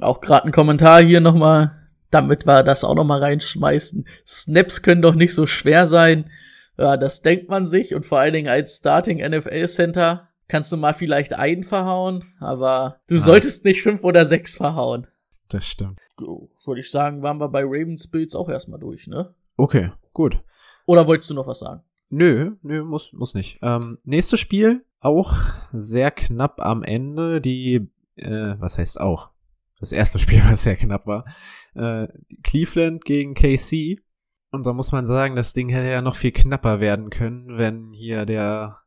[0.00, 4.06] auch gerade ein Kommentar hier nochmal, damit wir das auch nochmal reinschmeißen.
[4.26, 6.30] Snaps können doch nicht so schwer sein.
[6.78, 10.76] Ja, das denkt man sich und vor allen Dingen als Starting NFL Center kannst du
[10.76, 13.20] mal vielleicht einen verhauen, aber du Ja.
[13.20, 15.06] solltest nicht fünf oder sechs verhauen.
[15.48, 15.98] Das stimmt.
[16.18, 19.34] Würde ich sagen, waren wir bei Ravens Bills auch erstmal durch, ne?
[19.56, 20.40] Okay, gut.
[20.86, 21.82] Oder wolltest du noch was sagen?
[22.10, 23.58] Nö, nö, muss, muss nicht.
[23.62, 25.34] Ähm, nächstes Spiel, auch
[25.72, 27.40] sehr knapp am Ende.
[27.40, 29.30] Die, äh, was heißt auch?
[29.80, 31.24] Das erste Spiel, was sehr knapp war.
[31.74, 32.08] Äh,
[32.42, 34.00] Cleveland gegen KC.
[34.50, 37.92] Und da muss man sagen, das Ding hätte ja noch viel knapper werden können, wenn
[37.92, 38.78] hier der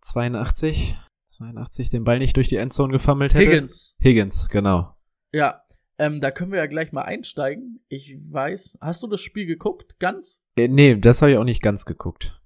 [0.00, 3.50] 82, 82 den Ball nicht durch die Endzone gefummelt hätte.
[3.50, 3.96] Higgins.
[4.02, 4.96] Higgins, genau.
[5.32, 5.62] Ja,
[5.98, 7.84] ähm, da können wir ja gleich mal einsteigen.
[7.88, 10.40] Ich weiß, hast du das Spiel geguckt, ganz?
[10.56, 12.40] Äh, nee, das habe ich auch nicht ganz geguckt.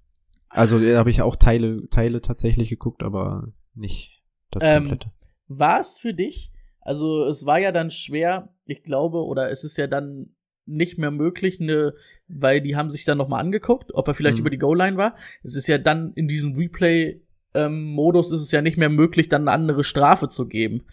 [0.49, 5.11] Also da habe ich auch Teile, Teile tatsächlich geguckt, aber nicht das Ähm, komplette.
[5.47, 6.51] War es für dich?
[6.81, 10.34] Also es war ja dann schwer, ich glaube, oder es ist ja dann
[10.65, 11.93] nicht mehr möglich, ne,
[12.27, 14.41] weil die haben sich dann noch mal angeguckt, ob er vielleicht Mhm.
[14.41, 15.15] über die Goal-Line war.
[15.43, 19.51] Es ist ja dann in diesem Replay-Modus ist es ja nicht mehr möglich, dann eine
[19.51, 20.83] andere Strafe zu geben.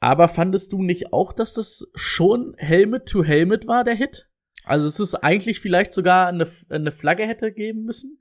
[0.00, 4.28] Aber fandest du nicht auch, dass das schon Helmet to Helmet war, der Hit?
[4.64, 8.18] Also es ist eigentlich vielleicht sogar eine, eine Flagge hätte geben müssen,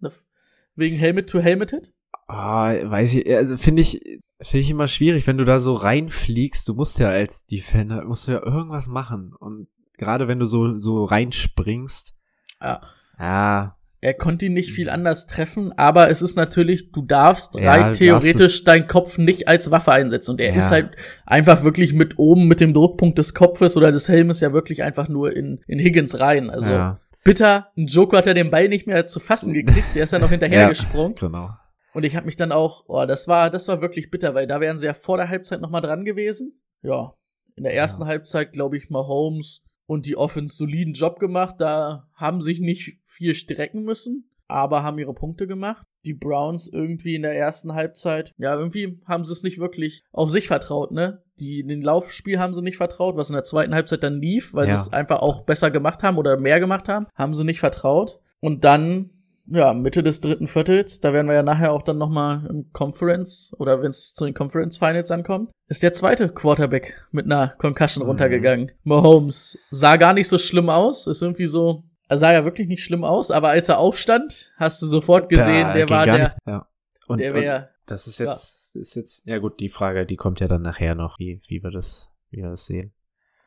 [0.75, 1.93] wegen Helmet to Helmet Hit?
[2.27, 3.99] Ah, weiß ich, also finde ich,
[4.41, 8.27] finde ich immer schwierig, wenn du da so reinfliegst, du musst ja als Defender, musst
[8.27, 9.34] du ja irgendwas machen.
[9.38, 9.67] Und
[10.02, 12.14] gerade wenn du so, so reinspringst,
[12.62, 12.82] Ja.
[13.20, 17.72] ja, Er konnte ihn nicht viel anders treffen, aber es ist natürlich, du darfst Ja,
[17.72, 20.32] rein theoretisch deinen Kopf nicht als Waffe einsetzen.
[20.32, 20.58] Und er Ja.
[20.58, 24.54] ist halt einfach wirklich mit oben mit dem Druckpunkt des Kopfes oder des Helmes ja
[24.54, 26.50] wirklich einfach nur in, in Higgins rein.
[26.50, 30.04] Also ja, bitter, ein Joker hat er den Ball nicht mehr zu fassen gekriegt, der
[30.06, 30.70] ist ja noch hinterher Ja.
[30.70, 31.14] gesprungen.
[31.20, 31.52] genau.
[31.94, 34.60] Und ich habe mich dann auch, oh, das war, das war wirklich bitter, weil da
[34.62, 36.60] wären sie ja vor der Halbzeit noch mal dran gewesen.
[36.82, 37.14] Ja,
[37.56, 38.06] in der ersten.
[38.06, 41.56] Halbzeit, glaube ich, Mahomes und die Offense soliden Job gemacht.
[41.60, 45.86] Da haben sich nicht viel strecken müssen, aber haben ihre Punkte gemacht.
[46.06, 50.32] Die Browns irgendwie in der ersten Halbzeit, ja, irgendwie haben sie es nicht wirklich auf
[50.32, 51.21] sich vertraut, ne?
[51.41, 54.54] Die, in den Laufspiel haben sie nicht vertraut, was in der zweiten Halbzeit dann lief,
[54.54, 54.77] weil Ja.
[54.77, 58.21] sie es einfach auch besser gemacht haben oder mehr gemacht haben, haben sie nicht vertraut.
[58.39, 59.10] Und dann
[59.47, 63.54] ja, Mitte des dritten Viertels, da werden wir ja nachher auch dann nochmal im Conference
[63.60, 68.04] oder wenn es zu den Conference Finals ankommt, ist der zweite Quarterback mit einer Concussion
[68.04, 68.10] Mhm.
[68.10, 68.71] runtergegangen.
[68.84, 72.84] Mahomes sah gar nicht so schlimm aus, ist irgendwie so, er sah ja wirklich nicht
[72.84, 76.38] schlimm aus, aber als er aufstand, hast du sofort gesehen, Da der war der, nichts
[76.45, 76.67] mehr.
[77.08, 80.47] Und, der wäre, das ist jetzt, ist jetzt, ja gut, die Frage, die kommt ja
[80.47, 82.93] dann nachher noch, wie, wie wir das, wie wir das sehen.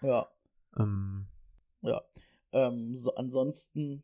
[0.02, 0.26] ja,
[0.78, 1.26] Ähm,
[1.82, 2.02] ja.
[2.52, 4.02] Ähm, so, ansonsten,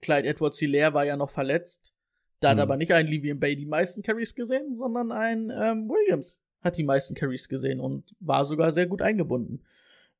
[0.00, 1.92] Clyde Edwards Hilaire war ja noch verletzt.
[2.40, 2.62] Da hat Mhm.
[2.62, 6.84] aber nicht ein Livian Bay die meisten Carries gesehen, sondern ein ähm, Williams hat die
[6.84, 9.62] meisten Carries gesehen und war sogar sehr gut eingebunden.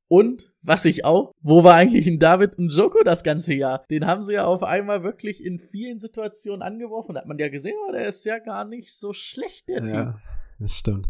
[0.09, 3.85] Und was ich auch, wo war eigentlich ein David Njoko das ganze Jahr?
[3.91, 7.17] Den haben sie ja auf einmal wirklich in vielen Situationen angeworfen.
[7.17, 9.95] Hat man ja gesehen, aber der ist ja gar nicht so schlecht, der Typ.
[9.95, 10.21] ja,
[10.61, 11.09] das stimmt.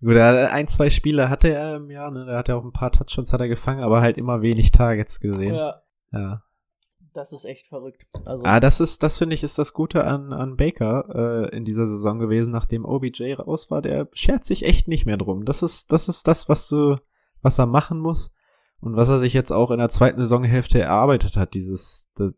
[0.00, 2.64] Gut, er hat ein, zwei Spiele hatte er im Jahr, ne, da hat er auch
[2.64, 5.54] ein paar Touchdowns hat er gefangen, aber halt immer wenig Targets gesehen.
[5.54, 5.82] Ja.
[6.12, 6.42] Ja,
[7.12, 8.06] das ist echt verrückt.
[8.26, 11.64] Also, Ah, das ist, das finde ich, ist das Gute an, an Baker äh, in
[11.64, 13.82] dieser Saison gewesen, nachdem OBJ raus war.
[13.82, 15.44] Der schert sich echt nicht mehr drum.
[15.44, 16.96] Das ist, das ist das, was du,
[17.42, 18.32] was er machen muss
[18.80, 21.54] und was er sich jetzt auch in der zweiten Saisonhälfte erarbeitet hat.
[21.54, 22.34] Dieses, das,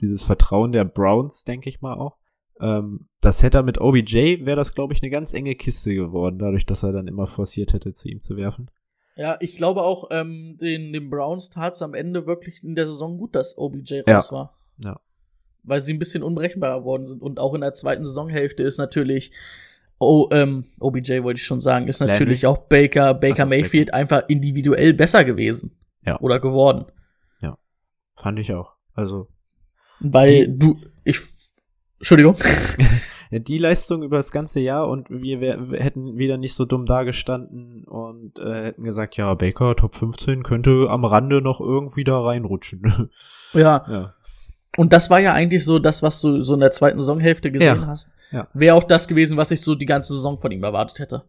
[0.00, 2.18] dieses Vertrauen der Browns, denke ich mal auch.
[2.60, 6.38] Ähm, das hätte er mit OBJ, wäre das, glaube ich, eine ganz enge Kiste geworden,
[6.38, 8.70] dadurch, dass er dann immer forciert hätte, zu ihm zu werfen.
[9.16, 12.88] Ja, ich glaube auch, ähm, den, den Browns tat es am Ende wirklich in der
[12.88, 14.16] Saison gut, dass OBJ Ja.
[14.16, 14.56] raus war.
[14.78, 15.00] Ja.
[15.62, 17.20] Weil sie ein bisschen unberechenbarer geworden sind.
[17.22, 19.30] Und auch in der zweiten Saisonhälfte ist natürlich,
[19.98, 22.14] oh, ähm, OBJ wollte ich schon sagen, ist Landry.
[22.14, 25.76] natürlich auch Baker, Baker so, Mayfield einfach individuell besser gewesen.
[26.06, 26.18] Ja.
[26.20, 26.86] Oder geworden.
[28.16, 28.74] Fand ich auch.
[28.92, 29.28] Also,
[30.00, 31.18] Weil du, ich,
[31.98, 32.36] Entschuldigung.
[33.30, 36.64] Ja, die Leistung über das ganze Jahr und wir, wär, wir hätten wieder nicht so
[36.64, 42.04] dumm dagestanden und äh, hätten gesagt, ja, Baker Top 15 könnte am Rande noch irgendwie
[42.04, 43.10] da reinrutschen.
[43.54, 43.84] ja.
[43.88, 44.14] ja.
[44.76, 47.82] Und das war ja eigentlich so das, was du so in der zweiten Saisonhälfte gesehen
[47.82, 47.86] Ja.
[47.86, 48.12] hast.
[48.32, 48.48] Ja.
[48.52, 51.24] Wäre auch das gewesen, was ich so die ganze Saison von ihm erwartet hätte.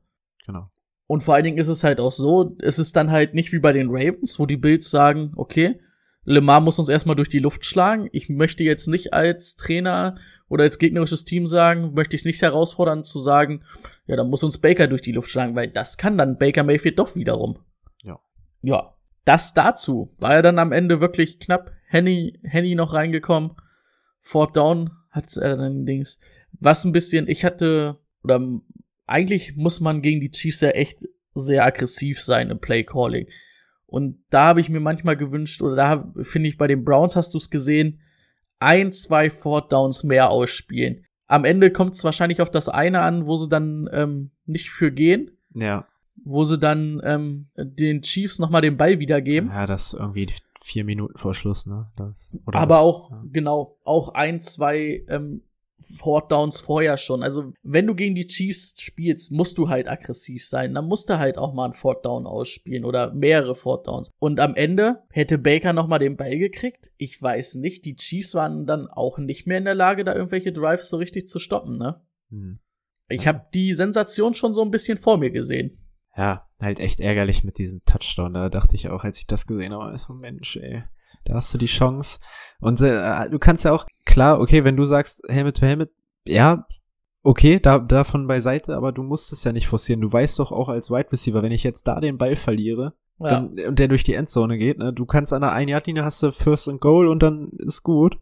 [0.46, 0.62] Genau.
[1.08, 3.60] Und vor allen Dingen ist es halt auch so, es ist dann halt nicht wie
[3.60, 5.80] bei den Ravens, wo die Bills sagen, okay,
[6.24, 8.08] Lemar muss uns erstmal durch die Luft schlagen.
[8.12, 10.18] Ich möchte jetzt nicht als Trainer
[10.50, 13.64] oder als gegnerisches Team sagen, möchte ich es nicht herausfordern zu sagen,
[14.06, 17.00] ja, dann muss uns Baker durch die Luft schlagen, weil das kann dann Baker Mayfield
[17.00, 17.60] doch wiederum.
[18.04, 18.20] Ja.
[18.62, 18.96] Ja.
[19.24, 20.12] Das dazu.
[20.20, 23.56] War er dann am Ende wirklich knapp Henny, Henny noch reingekommen.
[24.20, 26.20] Fort Down hat er dann Dings.
[26.60, 28.42] Was ein bisschen, ich hatte, oder
[29.08, 33.28] eigentlich muss man gegen die Chiefs ja echt sehr aggressiv sein im Play Calling.
[33.92, 37.34] Und da habe ich mir manchmal gewünscht, oder da finde ich, bei den Browns hast
[37.34, 38.00] du es gesehen,
[38.58, 41.04] ein, zwei Fort Downs mehr ausspielen.
[41.28, 44.92] Am Ende kommt es wahrscheinlich auf das eine an, wo sie dann ähm, nicht für
[44.94, 45.86] gehen, Ja.
[46.24, 49.50] wo sie dann ähm, den Chiefs nochmal den Ball wiedergeben.
[49.50, 50.28] Ja, das irgendwie
[50.62, 51.92] vier Minuten vor Schluss, ne?
[51.98, 52.78] Das, Aber was?
[52.78, 53.24] auch, Ja.
[53.32, 55.42] genau, auch ein, zwei ähm,
[55.98, 57.24] Fourth Downs vorher schon.
[57.24, 60.74] Also, wenn du gegen die Chiefs spielst, musst du halt aggressiv sein.
[60.74, 64.12] Dann musst du halt auch mal einen Fourth Down ausspielen oder mehrere Fourth Downs.
[64.20, 66.92] Und am Ende hätte Baker noch mal den Ball gekriegt.
[66.98, 70.52] Ich weiß nicht, die Chiefs waren dann auch nicht mehr in der Lage, da irgendwelche
[70.52, 72.02] Drives so richtig zu stoppen, ne?
[72.32, 72.60] Hm.
[73.10, 75.78] Ich habe die Sensation schon so ein bisschen vor mir gesehen.
[76.16, 78.34] Ja, halt echt ärgerlich mit diesem Touchdown.
[78.34, 80.84] Da dachte ich auch, als ich das gesehen habe, so Mensch, ey,
[81.26, 82.20] da hast du die Chance.
[82.60, 85.92] Und äh, du kannst ja auch, klar, okay, wenn du sagst Helmet to Helmet,
[86.26, 86.66] ja,
[87.24, 90.02] okay, da, davon beiseite, aber du musst es ja nicht forcieren.
[90.02, 93.28] Du weißt doch auch als Wide Receiver, wenn ich jetzt da den Ball verliere Ja.
[93.28, 96.04] dann, und der durch die Endzone geht, ne, du kannst an der ein Yard linie
[96.04, 98.18] hast du First and Goal und dann ist gut.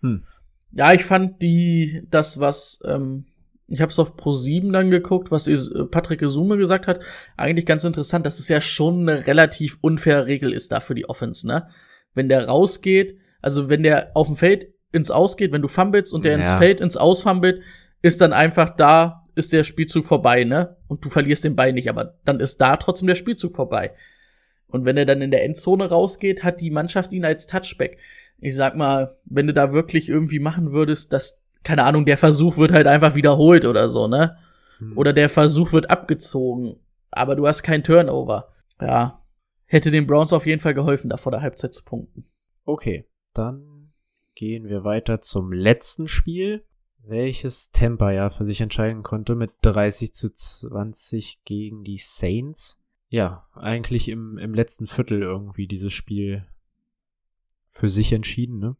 [0.00, 0.24] Hm.
[0.72, 3.24] Ja, ich fand die, das, was, ähm,
[3.68, 7.00] ich habe es auf Pro7 dann geguckt, was äh, Patrick Isume gesagt hat,
[7.36, 11.08] eigentlich ganz interessant, dass es ja schon eine relativ unfaire Regel ist da für die
[11.08, 11.68] Offense, ne?
[12.12, 16.14] Wenn der rausgeht, also wenn der auf dem Feld ins Aus geht, wenn du fummelst
[16.14, 16.38] und der Ja.
[16.38, 17.60] ins Feld ins Aus fummelt,
[18.02, 20.76] ist dann einfach da, ist der Spielzug vorbei, ne?
[20.88, 23.94] Und du verlierst den Ball nicht, aber dann ist da trotzdem der Spielzug vorbei.
[24.68, 27.98] Und wenn er dann in der Endzone rausgeht, hat die Mannschaft ihn als Touchback.
[28.38, 32.56] Ich sag mal, wenn du da wirklich irgendwie machen würdest, dass, keine Ahnung, der Versuch
[32.58, 34.36] wird halt einfach wiederholt oder so, ne?
[34.78, 34.98] Hm.
[34.98, 36.76] Oder der Versuch wird abgezogen,
[37.10, 38.52] aber du hast kein Turnover.
[38.80, 39.20] Ja.
[39.66, 42.26] Hätte den Browns auf jeden Fall geholfen, da vor der Halbzeit zu punkten.
[42.64, 43.64] Okay, dann
[44.34, 46.64] gehen wir weiter zum letzten Spiel,
[47.06, 52.80] welches Tampa ja für sich entscheiden konnte mit 30 zu 20 gegen die Saints.
[53.08, 56.46] Ja, eigentlich im, im letzten Viertel irgendwie dieses Spiel
[57.66, 58.76] für sich entschieden, ne?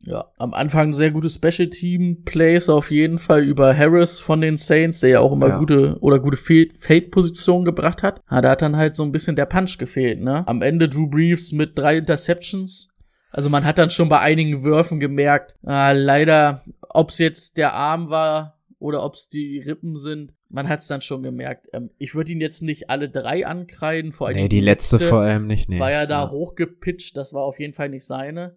[0.00, 4.56] Ja, am Anfang sehr gute Special Team Plays auf jeden Fall über Harris von den
[4.56, 5.58] Saints, der ja auch immer Ja.
[5.58, 8.22] gute oder gute Fade Positionen gebracht hat.
[8.26, 10.46] Ah, da hat dann halt so ein bisschen der Punch gefehlt, ne?
[10.46, 12.88] Am Ende Drew Brees mit drei Interceptions.
[13.30, 18.08] Also man hat dann schon bei einigen Würfen gemerkt, ah, leider, ob's jetzt der Arm
[18.08, 21.68] war oder ob's die Rippen sind, man hat's dann schon gemerkt.
[21.72, 25.20] Ähm, ich würde ihn jetzt nicht alle drei ankreiden, vor allem Nee, die letzte vor
[25.20, 25.78] allem nicht, nee.
[25.78, 28.56] war ja da hochgepitcht, das war auf jeden Fall nicht seine.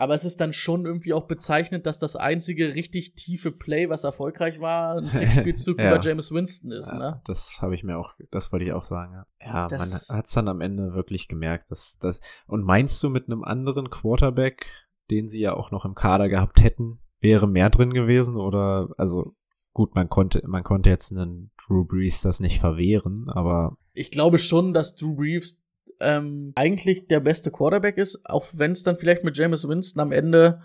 [0.00, 4.04] Aber es ist dann schon irgendwie auch bezeichnet, dass das einzige richtig tiefe Play, was
[4.04, 5.88] erfolgreich war, ein Trickspielzug Ja.
[5.96, 7.20] über James Winston ist, Ja, ne?
[7.26, 9.26] Das habe ich mir auch, das wollte ich auch sagen, ja.
[9.44, 13.26] Ja, Das- man hat's dann am Ende wirklich gemerkt, dass das, und meinst du mit
[13.26, 14.66] einem anderen Quarterback,
[15.10, 19.34] den sie ja auch noch im Kader gehabt hätten, wäre mehr drin gewesen oder, also,
[19.72, 24.38] gut, man konnte, man konnte jetzt einen Drew Brees das nicht verwehren, aber Ich glaube
[24.38, 25.60] schon, dass Drew Brees
[26.00, 30.12] ähm, eigentlich der beste Quarterback ist, auch wenn es dann vielleicht mit James Winston am
[30.12, 30.60] Ende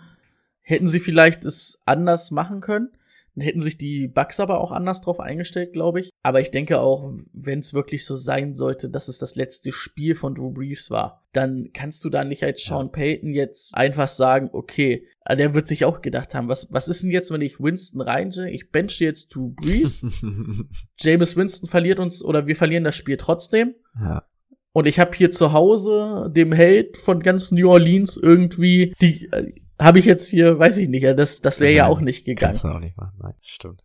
[0.64, 2.90] hätten sie vielleicht es anders machen können.
[3.34, 6.10] Dann hätten sich die Bucks aber auch anders drauf eingestellt, glaube ich.
[6.22, 10.14] Aber ich denke auch, wenn es wirklich so sein sollte, dass es das letzte Spiel
[10.14, 14.50] von Drew Brees war, dann kannst du da nicht als Sean Payton jetzt einfach sagen,
[14.52, 17.58] okay, ah, der wird sich auch gedacht haben, was, was ist denn jetzt, wenn ich
[17.58, 18.50] Winston reingehe?
[18.50, 20.06] Ich benche jetzt Drew Brees,
[21.00, 23.74] James Winston verliert uns oder wir verlieren das Spiel trotzdem.
[24.00, 24.24] ja,
[24.74, 29.54] Und ich habe hier zu Hause dem Held von ganz New Orleans irgendwie die äh,
[29.78, 32.50] habe ich jetzt hier, weiß ich nicht, das das wäre ja auch nicht gegangen.
[32.50, 33.84] kannst du auch nicht machen, nein, stimmt.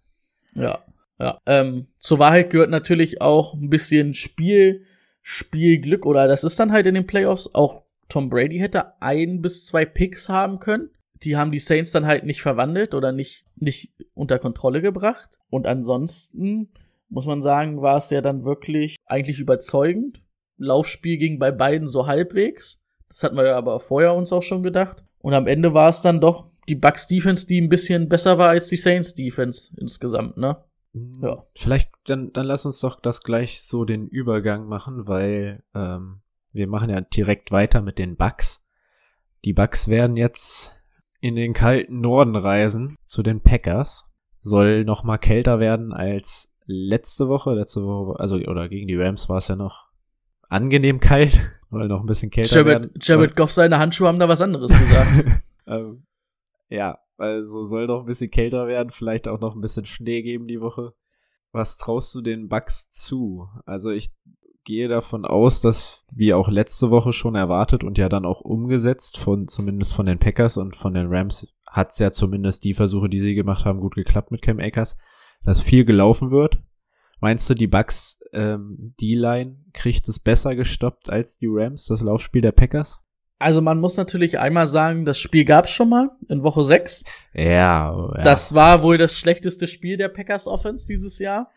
[0.56, 0.84] Ja,
[1.20, 1.40] ja.
[1.46, 4.86] Ähm, zur Wahrheit gehört natürlich auch ein bisschen Spiel,
[5.22, 7.54] Spielglück oder das ist dann halt in den Playoffs.
[7.54, 10.90] Auch Tom Brady hätte ein bis zwei Picks haben können.
[11.22, 15.38] Die haben die Saints dann halt nicht verwandelt oder nicht, nicht unter Kontrolle gebracht.
[15.52, 16.72] Und ansonsten
[17.10, 20.24] muss man sagen, war es ja dann wirklich eigentlich überzeugend.
[20.60, 22.84] Laufspiel ging bei beiden so halbwegs.
[23.08, 25.04] Das hatten wir ja aber vorher uns auch schon gedacht.
[25.20, 28.50] Und am Ende war es dann doch die Bucks Defense, die ein bisschen besser war
[28.50, 30.64] als die Saints Defense insgesamt, ne?
[31.22, 31.44] Ja.
[31.56, 36.22] Vielleicht, dann, dann lass uns doch das gleich so den Übergang machen, weil ähm,
[36.54, 38.66] wir machen ja direkt weiter mit den Bucks.
[39.46, 40.76] Die Bucks werden jetzt
[41.22, 44.06] in den kalten Norden reisen zu den Packers.
[44.40, 47.54] Soll noch mal kälter werden als letzte Woche.
[47.54, 49.89] Letzte Woche, also oder gegen die Rams war es ja noch
[50.50, 52.92] angenehm kalt, soll noch ein bisschen kälter Jared, werden.
[53.02, 55.42] Jared Goff, seine Handschuhe haben da was anderes gesagt.
[55.68, 56.04] ähm,
[56.68, 60.48] ja, also soll noch ein bisschen kälter werden, vielleicht auch noch ein bisschen Schnee geben
[60.48, 60.94] die Woche.
[61.52, 63.48] Was traust du den Bucks zu?
[63.66, 64.12] Also ich
[64.64, 69.18] gehe davon aus, dass wie auch letzte Woche schon erwartet und ja dann auch umgesetzt
[69.18, 73.20] von zumindest von den Packers und von den Rams hat's ja zumindest die Versuche, die
[73.20, 74.98] sie gemacht haben, gut geklappt mit Cam Akers,
[75.44, 76.62] dass viel gelaufen wird.
[77.22, 82.42] Meinst du, die Bucks ähm, D-Line kriegt es besser gestoppt als die Rams, das Laufspiel
[82.42, 83.02] der Packers?
[83.42, 87.06] also man muss natürlich einmal sagen, das Spiel gab's schon mal in Woche 6.
[87.34, 88.22] Ja, ja.
[88.22, 91.50] Das war wohl das schlechteste Spiel der Packers Offense dieses Jahr.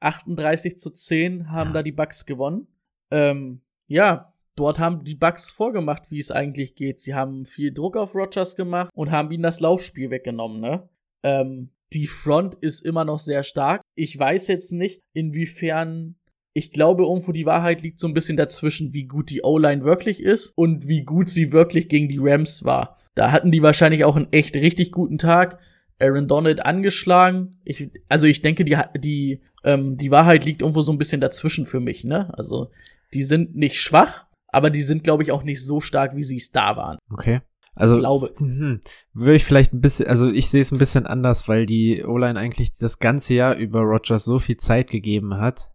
[0.00, 1.74] 38 zu 10 haben Ja.
[1.74, 2.66] da die Bucks gewonnen.
[3.12, 6.98] Ähm, ja, dort haben die Bucks vorgemacht, wie es eigentlich geht.
[6.98, 10.88] Sie haben viel Druck auf Rogers gemacht und haben ihnen das Laufspiel weggenommen, ne?
[11.22, 13.82] Ähm, die Front ist immer noch sehr stark.
[13.94, 16.16] Ich weiß jetzt nicht, inwiefern
[16.58, 20.20] ich glaube, irgendwo die Wahrheit liegt so ein bisschen dazwischen, wie gut die O-Line wirklich
[20.20, 22.98] ist und wie gut sie wirklich gegen die Rams war.
[23.14, 25.60] Da hatten die wahrscheinlich auch einen echt richtig guten Tag.
[26.00, 27.60] Aaron Donald angeschlagen.
[27.64, 31.64] Ich, also ich denke, die, die, ähm, die Wahrheit liegt irgendwo so ein bisschen dazwischen
[31.64, 32.32] für mich, ne?
[32.36, 32.70] Also,
[33.14, 36.36] die sind nicht schwach, aber die sind, glaube ich, auch nicht so stark, wie sie
[36.36, 36.98] es da waren.
[37.10, 37.40] Okay.
[37.78, 38.34] Also glaube.
[38.38, 38.80] hm,
[39.12, 42.38] würde ich vielleicht ein bisschen, also ich sehe es ein bisschen anders, weil die O-Line
[42.38, 45.70] eigentlich das ganze Jahr über Rogers so viel Zeit gegeben hat.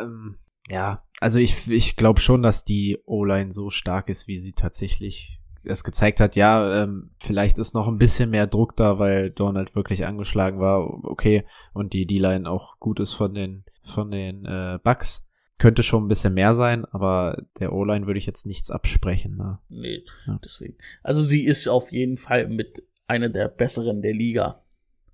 [0.00, 0.36] Ähm,
[0.68, 5.40] ja, also ich, ich glaube schon, dass die O-Line so stark ist, wie sie tatsächlich
[5.62, 6.36] es gezeigt hat.
[6.36, 11.04] Ja, ähm, vielleicht ist noch ein bisschen mehr Druck da, weil Donald wirklich angeschlagen war.
[11.04, 15.28] Okay, und die D-Line auch gut ist von den von den äh, Bucks.
[15.58, 19.36] Könnte schon ein bisschen mehr sein, aber der O-Line würde ich jetzt nichts absprechen.
[19.36, 19.58] Ne?
[19.68, 20.38] Nee, Ja.
[20.44, 20.76] deswegen.
[21.02, 24.60] Also sie ist auf jeden Fall mit einer der besseren der Liga.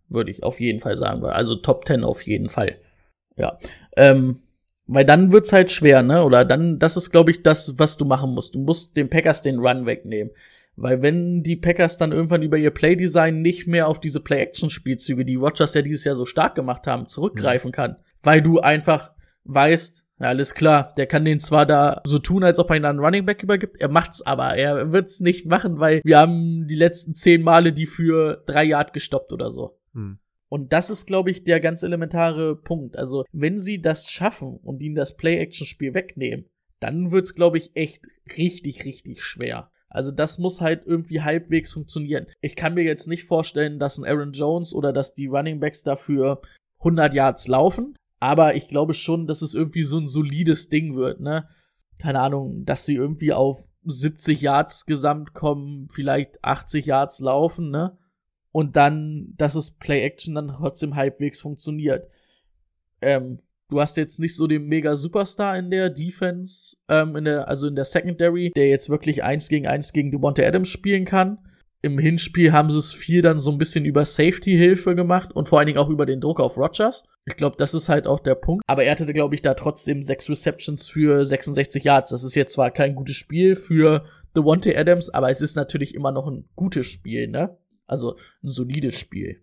[0.08, 1.24] Würde ich auf jeden Fall sagen.
[1.24, 2.76] Also Top 10 auf jeden Fall.
[3.36, 3.58] Ja.
[3.96, 4.40] Ähm,
[4.86, 6.24] weil dann wird's halt schwer, ne?
[6.24, 8.54] Oder dann, das ist, glaube ich, das, was du machen musst.
[8.56, 10.32] Du musst den Packers den Run wegnehmen.
[10.74, 15.36] Weil wenn die Packers dann irgendwann über ihr Playdesign nicht mehr auf diese Play-Action-Spielzüge, die
[15.36, 17.96] Rogers ja dieses Jahr so stark gemacht haben, zurückgreifen kann.
[18.22, 19.12] Weil du einfach
[19.44, 22.84] weißt, ja, alles klar, der kann den zwar da so tun, als ob er ihn
[22.84, 26.66] an einen Running Back übergibt, er macht's aber, er wird's nicht machen, weil wir haben
[26.66, 29.78] die letzten zehn Male die für drei Yard gestoppt oder so.
[29.94, 30.18] Hm.
[30.50, 32.98] Und das ist, glaube ich, der ganz elementare Punkt.
[32.98, 36.46] Also, wenn sie das schaffen und ihnen das Play-Action-Spiel wegnehmen,
[36.80, 38.02] dann wird's, glaube ich, echt
[38.36, 39.70] richtig, richtig schwer.
[39.88, 42.26] Also, das muss halt irgendwie halbwegs funktionieren.
[42.40, 45.84] Ich kann mir jetzt nicht vorstellen, dass ein Aaron Jones oder dass die Running Backs
[45.84, 46.42] dafür
[46.80, 47.94] 100 Yards laufen.
[48.20, 51.48] Aber ich glaube schon, dass es irgendwie so ein solides Ding wird, ne?
[51.98, 57.98] Keine Ahnung, dass sie irgendwie auf 70 Yards gesamt kommen, vielleicht 80 Yards laufen, ne?
[58.52, 62.08] Und dann, dass es Play-Action dann trotzdem halbwegs funktioniert.
[63.00, 67.48] Ähm, du hast jetzt nicht so den mega Superstar in der Defense, ähm, in der,
[67.48, 71.38] also in der Secondary, der jetzt wirklich eins gegen eins gegen Devonta Adams spielen kann.
[71.82, 75.58] Im Hinspiel haben sie es viel dann so ein bisschen über Safety-Hilfe gemacht und vor
[75.58, 77.04] allen Dingen auch über den Druck auf Rogers.
[77.24, 78.62] Ich glaube, das ist halt auch der Punkt.
[78.66, 82.10] Aber er hatte, glaube ich, da trotzdem sechs Receptions für 66 Yards.
[82.10, 84.04] Das ist jetzt zwar kein gutes Spiel für
[84.36, 87.56] Devontae Adams, aber es ist natürlich immer noch ein gutes Spiel, ne?
[87.86, 89.42] Also ein solides Spiel.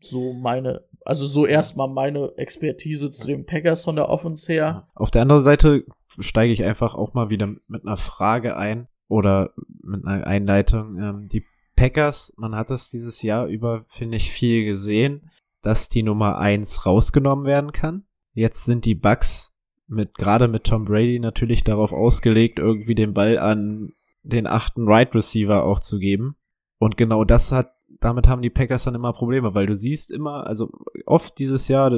[0.00, 4.88] So meine, also so erstmal meine Expertise zu den Packers von der Offense her.
[4.94, 5.84] Auf der anderen Seite
[6.18, 10.98] steige ich einfach auch mal wieder mit einer Frage ein oder mit einer Einleitung.
[10.98, 11.44] Ähm, die
[11.76, 15.30] Packers, man hat es dieses Jahr über, finde ich, viel gesehen,
[15.62, 18.04] dass die Nummer eins rausgenommen werden kann.
[18.32, 23.38] Jetzt sind die Bucks mit, gerade mit Tom Brady natürlich darauf ausgelegt, irgendwie den Ball
[23.38, 26.36] an den achten Right Receiver auch zu geben.
[26.78, 30.46] Und genau das hat, damit haben die Packers dann immer Probleme, weil du siehst immer,
[30.46, 30.72] also
[31.06, 31.90] oft dieses Jahr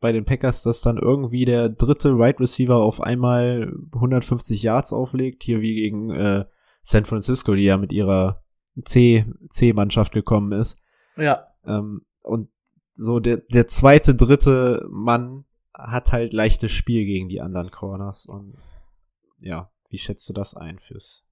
[0.00, 5.42] bei den Packers, dass dann irgendwie der dritte Right Receiver auf einmal 150 Yards auflegt,
[5.42, 6.44] hier wie gegen äh,
[6.82, 8.42] San Francisco, die ja mit ihrer
[8.84, 10.82] C, C-Mannschaft gekommen ist.
[11.16, 12.48] Ja, Ähm, und
[12.94, 18.26] so der, der zweite, dritte Mann hat halt leichtes Spiel gegen die anderen Corners.
[18.26, 18.56] Und
[19.40, 21.26] ja, wie schätzt du das ein fürs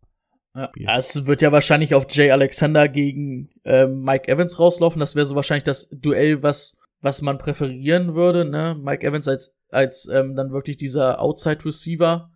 [0.67, 0.85] Spiel.
[0.85, 5.01] Ja, es wird ja wahrscheinlich auf Jay Alexander gegen ähm, Mike Evans rauslaufen.
[5.01, 8.45] Das wäre so wahrscheinlich das Duell, was, was man präferieren würde.
[8.45, 8.77] Ne?
[8.81, 12.31] Mike Evans als, als ähm, dann wirklich dieser Outside Receiver,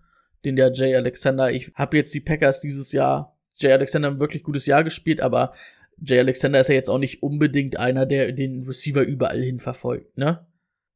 [0.45, 1.51] den der Jay Alexander.
[1.53, 5.53] Ich habe jetzt die Packers dieses Jahr, Jay Alexander ein wirklich gutes Jahr gespielt, aber
[5.99, 10.17] Jay Alexander ist ja jetzt auch nicht unbedingt einer, der den Receiver überall hin verfolgt,
[10.19, 10.47] ne?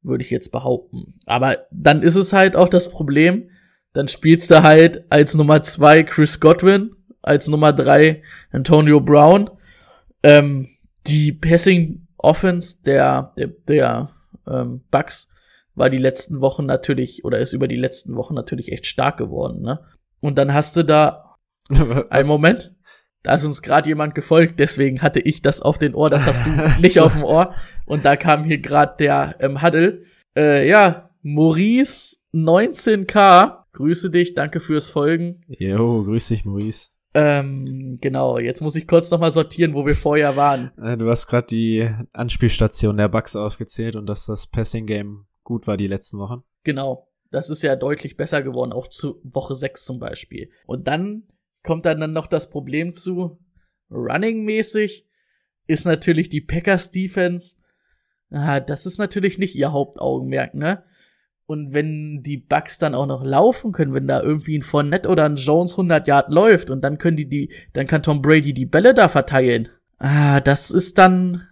[0.01, 1.15] Würde ich jetzt behaupten.
[1.25, 3.49] Aber dann ist es halt auch das Problem,
[3.93, 9.49] dann spielst du halt als Nummer zwei Chris Godwin, als Nummer drei Antonio Brown.
[10.23, 10.67] Ähm,
[11.07, 14.09] die Passing Offense der, der, der
[14.47, 15.31] ähm, Bucks
[15.75, 19.61] war die letzten Wochen natürlich, oder ist über die letzten Wochen natürlich echt stark geworden,
[19.61, 19.79] ne?
[20.19, 21.35] Und dann hast du da,
[22.09, 22.73] einen Moment,
[23.23, 26.45] da ist uns gerade jemand gefolgt, deswegen hatte ich das auf den Ohr, das hast
[26.45, 26.49] du
[26.81, 27.03] nicht So.
[27.03, 27.53] auf dem Ohr.
[27.85, 30.03] Und da kam hier gerade der ähm, Huddle.
[30.35, 35.41] Äh, ja, Maurice 19K, grüße dich, danke fürs Folgen.
[35.47, 36.91] Jo, grüß dich, Maurice.
[37.19, 40.71] Ähm, genau, jetzt muss ich kurz nochmal sortieren, wo wir vorher waren.
[40.77, 45.65] Äh, Du hast gerade die Anspielstation der Bucks aufgezählt und dass das Passing Game gut
[45.65, 46.43] war die letzten Wochen.
[46.63, 50.51] Genau, das ist ja deutlich besser geworden, auch zu Woche 6 zum Beispiel.
[50.67, 51.23] Und dann
[51.63, 53.39] kommt dann, dann noch das Problem zu,
[53.89, 55.07] running-mäßig
[55.65, 57.57] ist natürlich die Packers Defense,
[58.29, 60.83] ah, das ist natürlich nicht ihr Hauptaugenmerk, ne?
[61.47, 65.23] Und wenn die Bucks dann auch noch laufen können, wenn da irgendwie ein Fournette oder
[65.23, 68.65] ein Jones 100 Yard läuft und dann können die die, dann kann Tom Brady die
[68.65, 69.69] Bälle da verteilen.
[69.97, 71.47] Ah, das ist dann,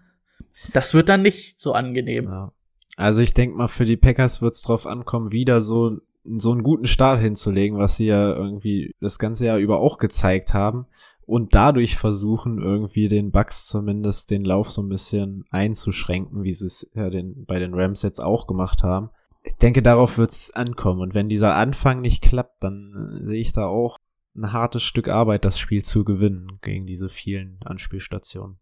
[0.73, 2.25] das wird dann nicht so angenehm.
[2.25, 2.51] Ja.
[2.97, 6.63] Also ich denke mal, für die Packers wird es drauf ankommen, wieder so, so einen
[6.63, 10.87] guten Start hinzulegen, was sie ja irgendwie das ganze Jahr über auch gezeigt haben.
[11.25, 16.67] Und dadurch versuchen, irgendwie den Bucks zumindest den Lauf so ein bisschen einzuschränken, wie sie
[16.67, 19.09] es ja den, bei den Rams jetzt auch gemacht haben.
[19.45, 21.01] Ich denke, darauf wird es ankommen.
[21.01, 23.99] Und wenn dieser Anfang nicht klappt, dann äh, sehe ich da auch
[24.35, 28.57] ein hartes Stück Arbeit, das Spiel zu gewinnen gegen diese vielen Anspielstationen.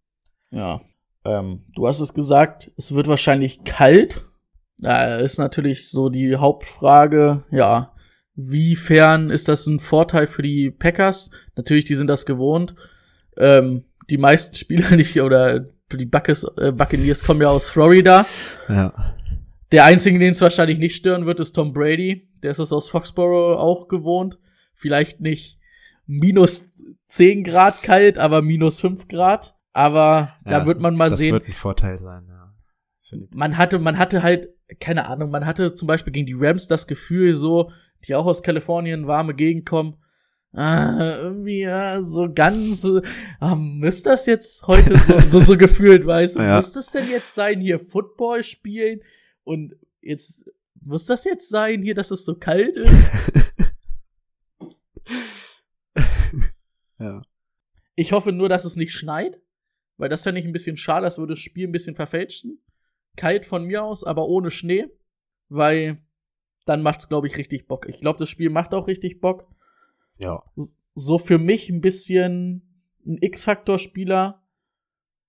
[0.51, 0.81] Ja.
[1.25, 4.25] Ähm, du hast es gesagt, es wird wahrscheinlich kalt.
[4.79, 7.93] Da ist natürlich so die Hauptfrage, ja,
[8.35, 11.29] wiefern ist das ein Vorteil für die Packers?
[11.55, 12.75] Natürlich, die sind das gewohnt.
[13.37, 15.61] Ähm, die meisten Spieler nicht, oder
[15.91, 18.25] die äh, Buccaneers kommen ja aus Florida.
[18.67, 19.15] Ja.
[19.73, 22.29] Der einzige, den es wahrscheinlich nicht stören wird, ist Tom Brady.
[22.43, 24.37] Der ist es aus Foxborough auch gewohnt.
[24.75, 25.59] Vielleicht nicht
[26.05, 26.71] minus
[27.07, 29.55] 10 Grad kalt, aber minus 5 Grad.
[29.71, 31.33] Aber ja, da wird man mal das sehen.
[31.33, 32.53] Das wird ein Vorteil sein, ja.
[33.31, 34.49] Man hatte, man hatte halt,
[34.79, 37.71] keine Ahnung, man hatte zum Beispiel gegen die Rams das Gefühl so,
[38.07, 39.97] die auch aus Kalifornien warme Gegend kommen.
[40.51, 42.87] Ah, irgendwie, ja, so ganz,
[43.39, 46.57] ah, müsste das jetzt heute so, so, so gefühlt, weißt du, ja.
[46.57, 49.01] muss das denn jetzt sein, hier Football spielen
[49.43, 50.49] und jetzt,
[50.81, 53.09] muss das jetzt sein, hier, dass es so kalt ist?
[56.99, 57.21] ja.
[57.95, 59.41] Ich hoffe nur, dass es nicht schneit,
[59.97, 62.63] weil das fände ich ein bisschen schade, das würde das Spiel ein bisschen verfälschen.
[63.15, 64.87] Kalt von mir aus, aber ohne Schnee,
[65.49, 66.03] weil
[66.65, 67.87] dann macht's, glaube ich, richtig Bock.
[67.87, 69.47] Ich glaube, das Spiel macht auch richtig Bock.
[70.17, 70.43] Ja.
[70.95, 74.43] So für mich ein bisschen ein X-Faktor-Spieler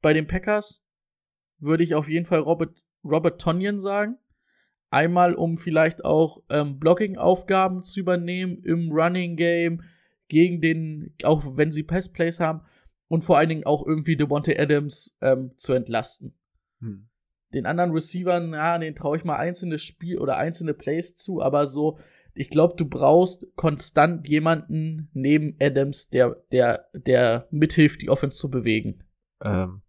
[0.01, 0.87] bei den Packers
[1.59, 4.19] würde ich auf jeden Fall Robert, Robert Tonyan sagen.
[4.91, 9.83] Einmal, um vielleicht auch ähm, Blocking-Aufgaben zu übernehmen im Running Game
[10.29, 12.63] gegen den, auch wenn sie Pass-Plays haben
[13.09, 16.35] und vor allen Dingen auch irgendwie Devontae Adams ähm, zu entlasten.
[16.81, 17.09] Hm.
[17.53, 21.67] Den anderen Receivern, ja, den traue ich mal einzelne Spiel oder einzelne Plays zu, aber
[21.67, 21.99] so,
[22.35, 28.51] ich glaube, du brauchst konstant jemanden neben Adams, der, der, der mithilft, die Offense zu
[28.51, 29.05] bewegen.
[29.41, 29.83] Ähm,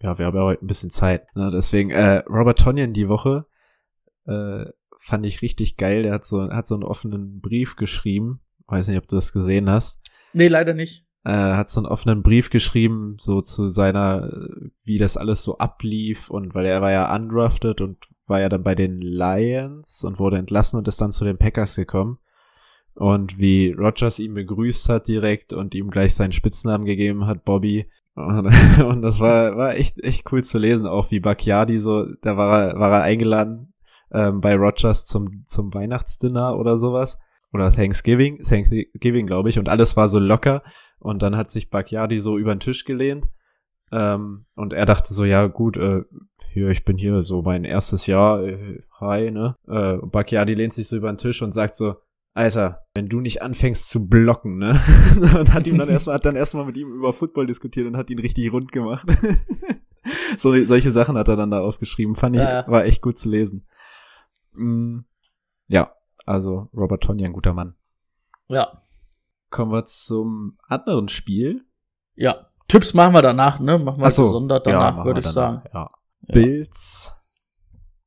[0.00, 1.34] ja, wir haben ja heute ein bisschen Zeit.
[1.34, 1.50] Ne?
[1.52, 3.46] Deswegen, äh, Robert Tonyan die Woche
[4.26, 4.66] äh,
[4.98, 6.02] fand ich richtig geil.
[6.02, 8.40] Der hat so, hat so einen offenen Brief geschrieben.
[8.66, 10.10] Weiß nicht, ob du das gesehen hast.
[10.32, 14.30] Nee, leider nicht äh, hat so einen offenen Brief geschrieben, so zu seiner,
[14.84, 18.62] wie das alles so ablief und weil er war ja undrafted und war ja dann
[18.62, 22.18] bei den Lions und wurde entlassen und ist dann zu den Packers gekommen.
[22.94, 27.90] Und wie Rogers ihn begrüßt hat direkt und ihm gleich seinen Spitznamen gegeben hat, Bobby.
[28.16, 32.62] Und, das war, war echt, echt cool zu lesen, auch wie Bacchiadi so, da war
[32.62, 33.74] er, war er eingeladen
[34.10, 37.18] ähm, bei Rogers zum, zum Weihnachtsdinner oder sowas.
[37.52, 40.62] Oder Thanksgiving, Thanksgiving, glaube ich, und alles war so locker.
[40.98, 43.28] Und dann hat sich Bakiadi so über den Tisch gelehnt.
[43.92, 46.02] Ähm, und er dachte so, ja gut, äh,
[46.52, 49.56] hier, ich bin hier so mein erstes Jahr, äh, hi, ne?
[49.68, 51.96] Äh, Bakiadi lehnt sich so über den Tisch und sagt so,
[52.36, 54.80] Alter, wenn du nicht anfängst zu blocken, ne?
[55.38, 58.10] und hat ihm dann erstmal, hat dann erstmal mit ihm über Football diskutiert und hat
[58.10, 59.06] ihn richtig rund gemacht.
[60.38, 62.14] so, solche Sachen hat er dann da aufgeschrieben.
[62.14, 62.66] Fand ich, ja.
[62.68, 63.66] war echt gut zu lesen.
[64.52, 65.00] Mm,
[65.66, 65.94] ja,
[66.26, 67.74] also Robert Tonja, ein guter Mann.
[68.48, 68.72] Ja,
[69.50, 71.64] Kommen wir zum anderen Spiel.
[72.14, 73.78] Ja, Tipps machen wir danach, ne?
[73.78, 75.62] Machen wir so, gesondert danach, ja, würde ich sagen.
[75.72, 75.90] Ja.
[76.20, 76.34] ja.
[76.34, 77.14] Bills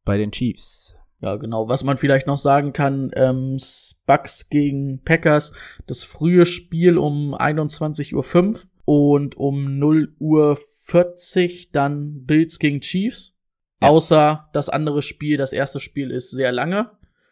[0.04, 0.99] bei den Chiefs.
[1.22, 1.68] Ja, genau.
[1.68, 3.58] Was man vielleicht noch sagen kann, ähm,
[4.06, 5.54] Bucks gegen Packers,
[5.86, 13.38] das frühe Spiel um 21.05 Uhr und um 0 Uhr 40 dann Bills gegen Chiefs.
[13.82, 13.90] Ja.
[13.90, 16.92] Außer das andere Spiel, das erste Spiel ist sehr lange,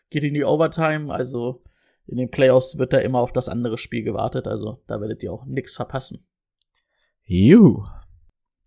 [0.09, 1.63] geht in die Overtime, also
[2.05, 5.33] in den Playoffs wird da immer auf das andere Spiel gewartet, also da werdet ihr
[5.33, 6.25] auch nichts verpassen.
[7.23, 7.85] Juhu.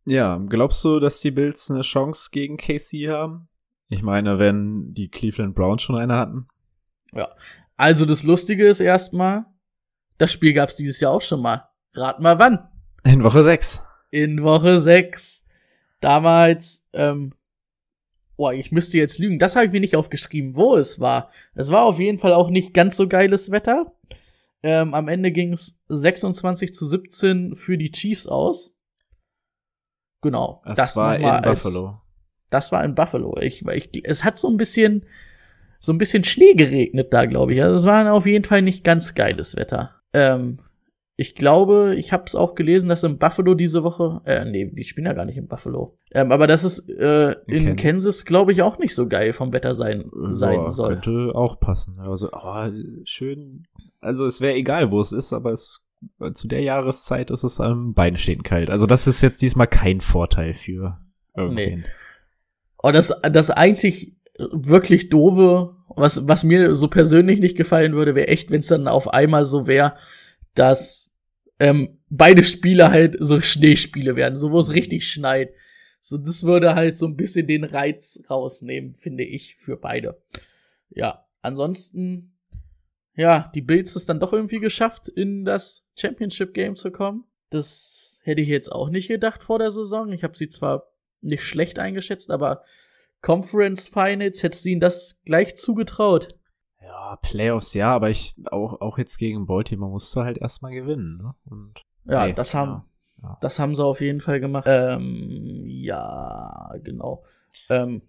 [0.07, 3.50] Ja, glaubst du, dass die Bills eine Chance gegen KC haben?
[3.91, 6.49] Ich meine, wenn die Cleveland Browns schon eine hatten.
[7.13, 7.29] Ja.
[7.77, 9.45] Also das Lustige ist erstmal,
[10.17, 11.69] das Spiel gab's dieses Jahr auch schon mal.
[11.93, 12.69] Rat mal wann.
[13.05, 13.87] In Woche 6.
[14.11, 15.47] In Woche 6.
[16.01, 17.35] Damals ähm,
[18.41, 19.39] Boah, ich müsste jetzt lügen.
[19.39, 21.31] Das habe ich mir nicht aufgeschrieben, wo es war.
[21.55, 23.93] Es war auf jeden Fall auch nicht ganz so geiles Wetter.
[24.63, 28.75] Ähm, am Ende ging es 26 zu 17 für die Chiefs aus.
[30.23, 30.63] Genau.
[30.65, 32.01] Das, das war in als, Buffalo.
[32.51, 33.37] Das war in Buffalo.
[33.41, 35.07] Ich, ich, es hat so ein bisschen,
[35.79, 37.63] so ein bisschen Schnee geregnet da, glaube ich.
[37.63, 39.95] Also es war auf jeden Fall nicht ganz geiles Wetter.
[40.13, 40.59] Ähm,
[41.17, 44.85] ich glaube, ich habe es auch gelesen, dass in Buffalo diese Woche, äh, nee, die
[44.85, 45.95] spielen ja gar nicht in Buffalo.
[46.13, 49.53] Ähm, aber dass es äh, in, in Kansas, glaube ich, auch nicht so geil vom
[49.53, 50.95] Wetter sein, sein ja, soll.
[50.95, 51.99] Könnte auch passen.
[52.01, 52.69] Also, oh,
[53.05, 53.67] schön.
[54.01, 55.85] Also es wäre egal, wo es ist, aber es
[56.33, 58.71] zu der Jahreszeit ist es am Bein stehen kalt.
[58.71, 60.99] Also das ist jetzt diesmal kein Vorteil für
[61.37, 61.81] irgendwen.
[61.81, 61.85] Nee.
[62.83, 68.29] Oh, das, das eigentlich wirklich doofe, was, was mir so persönlich nicht gefallen würde, wäre
[68.29, 69.97] echt, wenn es dann auf einmal so wäre,
[70.55, 71.19] dass
[71.59, 75.53] ähm, beide Spiele halt so Schneespiele werden, so wo es richtig schneit.
[76.01, 80.23] So, das würde halt so ein bisschen den Reiz rausnehmen, finde ich, für beide.
[80.89, 82.31] Ja, ansonsten
[83.21, 87.25] ja, die Bills es dann doch irgendwie geschafft, in das Championship Game zu kommen.
[87.51, 90.13] Das hätte ich jetzt auch nicht gedacht vor der Saison.
[90.13, 90.90] Ich habe sie zwar
[91.21, 92.63] nicht schlecht eingeschätzt, aber
[93.23, 96.29] Conference Finals hättest du ihnen das gleich zugetraut.
[96.83, 101.19] Ja, Playoffs ja, aber ich auch, auch jetzt gegen Baltimore musst du halt erstmal gewinnen.
[101.19, 101.35] Ne?
[101.45, 102.85] Und Ja, Nee, das haben,
[103.23, 103.39] ja, ja.
[103.41, 104.65] das haben sie auf jeden Fall gemacht.
[104.67, 107.25] Ähm, ja, genau.
[107.69, 108.03] Ähm,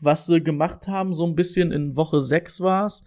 [0.00, 3.04] was sie gemacht haben, so ein bisschen in Woche 6 war's.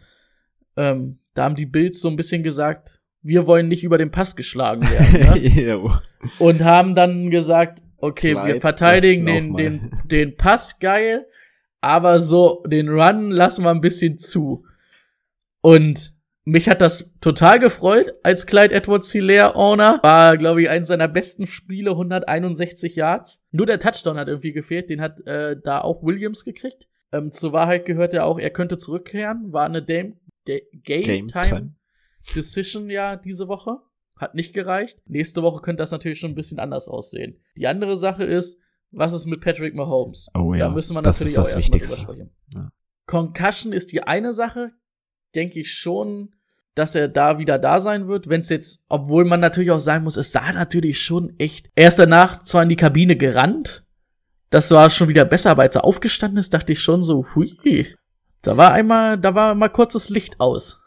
[0.78, 4.36] Ähm, da haben die Bills so ein bisschen gesagt, wir wollen nicht über den Pass
[4.36, 5.16] geschlagen werden.
[5.56, 6.00] Ne?
[6.40, 11.26] Und haben dann gesagt, okay, Clyde, wir verteidigen den, den, den Pass geil,
[11.82, 14.66] aber so den Run lassen wir ein bisschen zu.
[15.62, 16.16] Und
[16.46, 20.00] mich hat das total gefreut als Clyde Edwards Hilaire Owner.
[20.04, 23.44] War, glaube ich, eines seiner besten Spiele, 161 Yards.
[23.52, 26.88] Nur der Touchdown hat irgendwie gefehlt, den hat äh, da auch Williams gekriegt.
[27.12, 29.52] Ähm, zur Wahrheit gehört ja auch, er könnte zurückkehren.
[29.54, 30.14] War eine Dame,
[30.46, 31.76] Game, Game Time, Time.
[32.36, 33.78] Decision ja diese Woche.
[34.16, 35.00] Hat nicht gereicht.
[35.06, 37.40] Nächste Woche könnte das natürlich schon ein bisschen anders aussehen.
[37.58, 38.60] Die andere Sache ist,
[38.92, 40.30] was ist mit Patrick Mahomes?
[40.34, 42.36] Oh ja, Da müssen wir das natürlich das auch erstmal drüber sprechen.
[42.54, 42.72] Ja.
[43.08, 44.72] Concussion ist die eine Sache,
[45.36, 46.34] denke ich schon,
[46.76, 48.30] dass er da wieder da sein wird.
[48.30, 51.70] Wenn es jetzt, obwohl man natürlich auch sagen muss, es sah natürlich schon echt.
[51.76, 53.86] Er ist danach zwar in die Kabine gerannt,
[54.50, 57.58] das war schon wieder besser, aber als er aufgestanden ist, dachte ich schon so, hui,
[58.44, 60.82] da war einmal, da war mal kurzes Licht aus.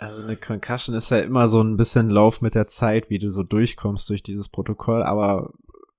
[0.00, 3.30] Also eine Concussion ist ja immer so ein bisschen Lauf mit der Zeit, wie du
[3.30, 5.52] so durchkommst durch dieses Protokoll, aber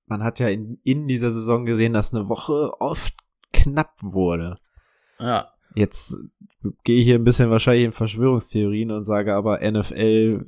[0.07, 3.13] man hat ja in, in dieser Saison gesehen, dass eine Woche oft
[3.53, 4.57] knapp wurde.
[5.19, 5.49] Ja.
[5.75, 6.15] Jetzt
[6.83, 10.45] gehe ich hier ein bisschen wahrscheinlich in Verschwörungstheorien und sage aber, NFL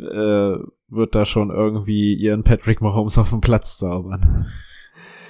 [0.60, 4.48] äh, wird da schon irgendwie ihren Patrick Mahomes auf den Platz zaubern.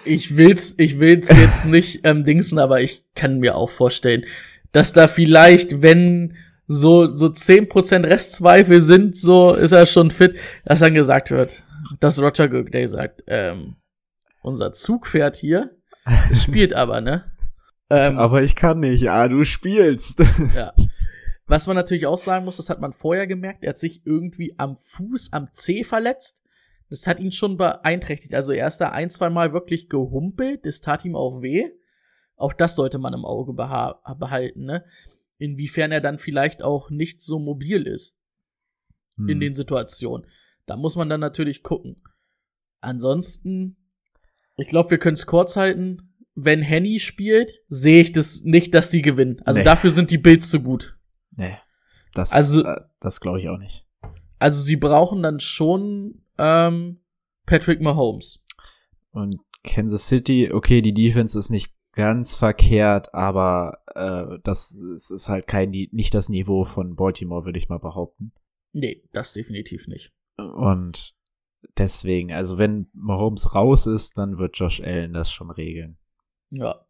[0.06, 4.24] Ich will's, ich will's jetzt nicht ähm, dingsen, aber ich kann mir auch vorstellen,
[4.72, 6.38] dass da vielleicht, wenn
[6.68, 10.36] so, so 10% Restzweifel sind, so ist er schon fit,
[10.66, 11.64] dass dann gesagt wird,
[12.00, 13.76] dass Roger Goodday sagt, ähm,
[14.42, 15.72] unser Zugpferd hier,
[16.30, 17.26] das spielt aber, ne?
[17.90, 19.10] Ähm, Aber ich kann nicht.
[19.10, 20.20] Ah, du spielst.
[20.56, 20.74] ja.
[21.46, 24.56] Was man natürlich auch sagen muss, das hat man vorher gemerkt, er hat sich irgendwie
[24.58, 26.42] am Fuß, am C verletzt.
[26.90, 28.34] Das hat ihn schon beeinträchtigt.
[28.34, 30.66] Also er ist da ein, zwei Mal wirklich gehumpelt.
[30.66, 31.70] Das tat ihm auch weh.
[32.36, 34.84] Auch das sollte man im Auge beha behalten, ne?
[35.44, 38.16] Inwiefern er dann vielleicht auch nicht so mobil ist
[39.18, 39.28] Hm.
[39.30, 40.26] in den Situationen.
[40.66, 42.02] Da muss man dann natürlich gucken.
[42.80, 43.76] Ansonsten,
[44.58, 46.14] ich glaube, wir können es kurz halten.
[46.36, 49.42] Wenn Henny spielt, sehe ich das nicht, dass sie gewinnen.
[49.46, 49.66] Also Nee.
[49.66, 50.98] dafür sind die Bills zu gut.
[51.36, 51.58] Nee.
[52.14, 53.86] Das, Also- äh, das glaube ich auch nicht.
[54.40, 57.02] Also sie brauchen dann schon ähm,
[57.46, 58.40] Patrick Mahomes.
[59.12, 65.30] Und Kansas City, okay, die Defense ist nicht ganz verkehrt, aber äh, das ist, ist
[65.30, 68.32] halt kein nicht das Niveau von Baltimore, würde ich mal behaupten.
[68.72, 70.12] Nee, das definitiv nicht.
[70.38, 71.16] Und
[71.78, 75.98] deswegen, also wenn Mahomes raus ist, dann wird Josh Allen das schon regeln.
[76.50, 76.86] Ja.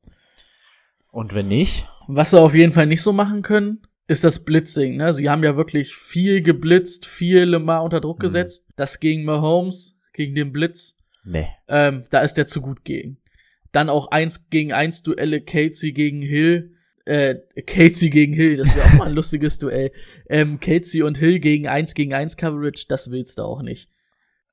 [1.12, 4.97] Und wenn nicht, Was sie auf jeden Fall nicht so machen können, ist das Blitzing.
[4.97, 5.14] Ne?
[5.14, 8.24] Sie haben ja wirklich viel geblitzt, viel Lemar unter Druck Mhm.
[8.24, 8.68] gesetzt.
[8.76, 11.47] Das gegen Mahomes, gegen den Blitz, nee.
[11.68, 13.18] ähm, da ist der zu gut gegen.
[13.74, 16.69] Dann auch eins gegen eins Duelle Casey gegen Hill.
[17.05, 17.36] Äh,
[17.67, 19.91] Casey gegen Hill, das wäre auch mal ein lustiges Duell.
[20.30, 23.89] Ähm, Casey und Hill gegen eins gegen eins Coverage, das willst du auch nicht.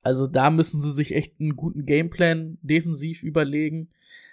[0.02, 3.90] Also da müssen sie sich echt einen guten Gameplan defensiv überlegen.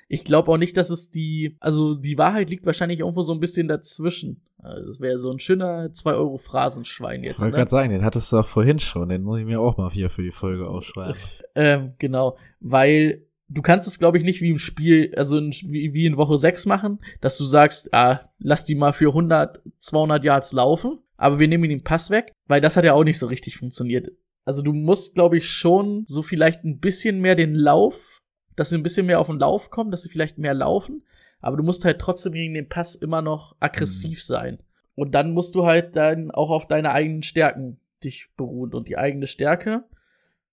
[0.07, 3.39] Ich glaube auch nicht, dass es die, also die Wahrheit liegt wahrscheinlich irgendwo so ein
[3.41, 4.41] bisschen dazwischen.
[4.57, 7.41] Also das wäre so ein schöner 2 Euro Phrasenschwein Ich jetzt.
[7.41, 7.57] wollte Ne?
[7.57, 10.09] gerade sagen, den hattest du doch vorhin schon, den muss ich mir auch mal hier
[10.09, 11.19] für die Folge ausschreiben.
[11.53, 15.93] Ähm, genau, weil du kannst es, glaube ich, nicht wie im Spiel, also in, wie,
[15.93, 20.23] wie in Woche 6 machen, dass du sagst, ah, lass die mal für 100, 200
[20.23, 23.19] Yards laufen, aber wir nehmen ihnen den Pass weg, weil das hat ja auch nicht
[23.19, 24.11] so richtig funktioniert.
[24.45, 28.21] Also du musst, glaube ich, schon so vielleicht ein bisschen mehr den Lauf,
[28.55, 31.03] dass sie ein bisschen mehr auf den Lauf kommen, dass sie vielleicht mehr laufen,
[31.39, 34.59] aber du musst halt trotzdem gegen den Pass immer noch aggressiv sein.
[34.95, 38.73] Und dann musst du halt dann auch auf deine eigenen Stärken dich beruhen.
[38.73, 39.83] Und die eigene Stärke,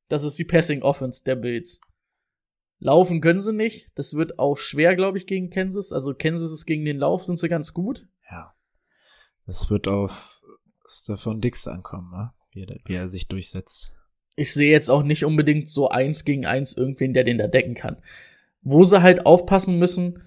[0.08, 1.80] das ist die Passing Offense der Bills.
[2.84, 3.88] Laufen können sie nicht.
[3.94, 5.90] Das wird auch schwer, glaube ich, gegen Kansas.
[5.90, 8.06] Also Kansas ist gegen den Lauf, sind sie ganz gut.
[8.30, 8.52] Ja.
[9.46, 10.42] Das wird auf
[10.86, 12.32] Stefan Dix ankommen, ne?
[12.52, 13.92] wie, er, wie er sich durchsetzt.
[14.36, 17.74] Ich sehe jetzt auch nicht unbedingt so eins gegen eins irgendwen, der den da decken
[17.74, 18.02] kann.
[18.60, 20.22] Wo sie halt aufpassen müssen,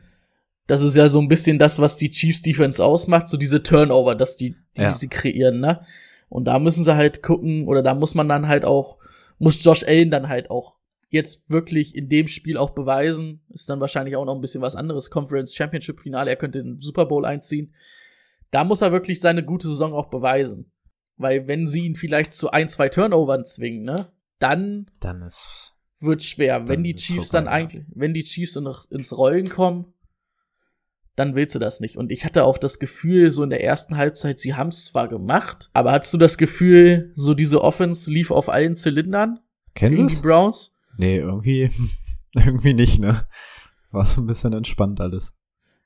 [0.65, 4.15] das ist ja so ein bisschen das, was die Chiefs Defense ausmacht, so diese Turnover,
[4.15, 4.93] dass die, die Ja.
[4.93, 5.85] sie kreieren, ne?
[6.27, 8.97] Und da müssen sie halt gucken, oder da muss man dann halt auch,
[9.37, 10.77] muss Josh Allen dann halt auch
[11.09, 13.41] jetzt wirklich in dem Spiel auch beweisen.
[13.49, 15.09] Ist dann wahrscheinlich auch noch ein bisschen was anderes.
[15.09, 17.73] Conference Championship Finale, er könnte den Super Bowl einziehen.
[18.51, 20.71] Da muss er wirklich seine gute Saison auch beweisen.
[21.17, 24.07] Weil wenn sie ihn vielleicht zu ein, zwei Turnovern zwingen, ne,
[24.39, 25.75] dann Dann ist.
[25.99, 26.67] wird schwer.
[26.67, 27.51] wenn die Chiefs dann ja.
[27.51, 29.93] eigentlich, wenn die Chiefs in, ins Rollen kommen,
[31.15, 31.97] dann willst du das nicht.
[31.97, 35.07] Und ich hatte auch das Gefühl, so in der ersten Halbzeit, sie haben es zwar
[35.07, 39.39] gemacht, aber hattest du das Gefühl, so diese Offense lief auf allen Zylindern
[39.73, 40.21] gegen die Kansas?
[40.21, 40.76] Browns?
[40.97, 41.69] Nee, irgendwie,
[42.33, 43.27] irgendwie nicht, ne?
[43.91, 45.33] War so ein bisschen entspannt alles.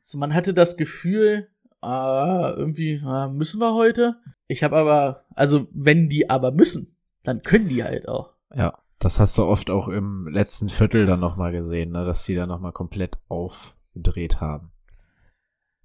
[0.02, 1.48] So, man hatte das Gefühl,
[1.82, 4.16] ah, irgendwie ah, müssen wir heute.
[4.48, 8.34] Ich habe aber, also wenn die aber müssen, dann können die halt auch.
[8.54, 12.06] Ja, das hast du oft auch im letzten Viertel dann nochmal gesehen, ne?
[12.06, 14.72] Dass die dann nochmal komplett aufgedreht haben.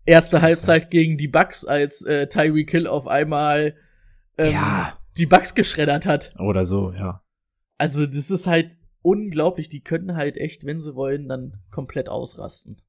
[0.05, 0.41] Erste.
[0.41, 3.74] Halbzeit gegen die Bucks, als äh, Tyreek Hill auf einmal
[4.39, 4.97] ähm, Ja.
[5.18, 6.33] die Bucks geschreddert hat.
[6.39, 7.22] Oder so, ja.
[7.77, 9.68] Also das ist halt unglaublich.
[9.68, 12.82] Die können halt echt, wenn sie wollen, dann komplett ausrasten.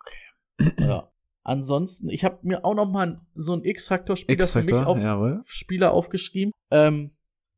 [0.00, 0.72] Okay.
[0.78, 1.10] Ja.
[1.42, 5.40] Ansonsten, ich habe mir auch noch mal so einen X-Faktor-Spieler für mich auf, jawohl.
[5.46, 6.52] Spieler aufgeschrieben.
[6.70, 7.16] Ähm,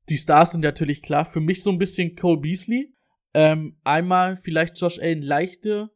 [0.08, 1.24] die Stars sind natürlich klar.
[1.24, 2.94] Für mich so ein bisschen Cole Beasley.
[3.34, 5.90] Ähm, einmal vielleicht Josh Allen leichte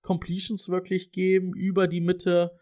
[0.00, 2.58] Completions wirklich geben über die Mitte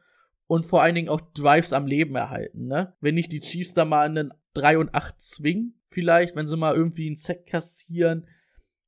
[0.46, 2.66] und vor allen Dingen auch Drives am Leben erhalten.
[2.66, 2.96] Ne?
[3.00, 6.74] Wenn nicht die Chiefs da mal einen 3 und 8 zwingen, vielleicht, wenn sie mal
[6.74, 8.26] irgendwie einen Sack kassieren,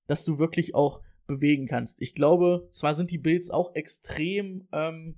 [0.07, 2.01] dass du wirklich auch bewegen kannst.
[2.01, 5.17] Ich glaube, zwar sind die Bills auch extrem ähm,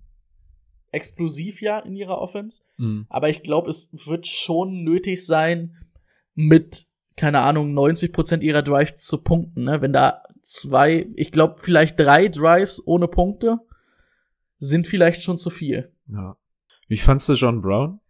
[0.91, 3.07] explosiv ja in ihrer Offense, Mhm.
[3.11, 5.77] aber ich glaube, es wird schon nötig sein,
[6.35, 6.87] mit,
[7.17, 9.65] keine Ahnung, 90% ihrer Drives zu punkten.
[9.65, 9.83] Ne?
[9.83, 13.59] Wenn da zwei, ich glaube, vielleicht drei Drives ohne Punkte
[14.59, 15.93] sind vielleicht schon zu viel.
[16.07, 16.37] Ja.
[16.87, 18.01] Wie fandst du John Brown?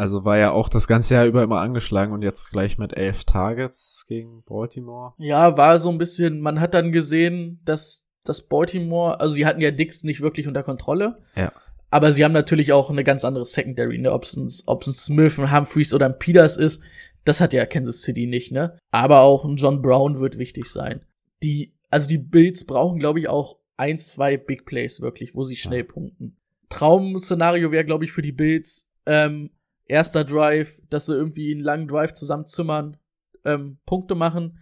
[0.00, 3.24] Also war ja auch das ganze Jahr über immer angeschlagen und jetzt gleich mit elf
[3.24, 5.12] Targets gegen Baltimore.
[5.18, 9.60] Ja, war so ein bisschen, man hat dann gesehen, dass das Baltimore, also sie hatten
[9.60, 11.12] ja Dix nicht wirklich unter Kontrolle.
[11.36, 11.52] Ja.
[11.90, 14.10] Aber sie haben natürlich auch eine ganz andere Secondary, ne?
[14.10, 16.82] Ob es ein, ob's ein Smith, ein Humphreys oder ein Peters ist,
[17.26, 18.78] das hat ja Kansas City nicht, ne?
[18.90, 21.02] Aber auch ein John Brown wird wichtig sein.
[21.42, 25.56] Die, also die Bills brauchen, glaube ich, auch ein, zwei Big Plays wirklich, wo sie
[25.56, 26.38] schnell punkten.
[26.70, 29.50] Traum-Szenario wäre, glaube ich, für die Bills, ähm,
[29.90, 32.96] erster Drive, dass sie irgendwie einen langen Drive zusammenzimmern,
[33.44, 34.58] ähm, Punkte machen,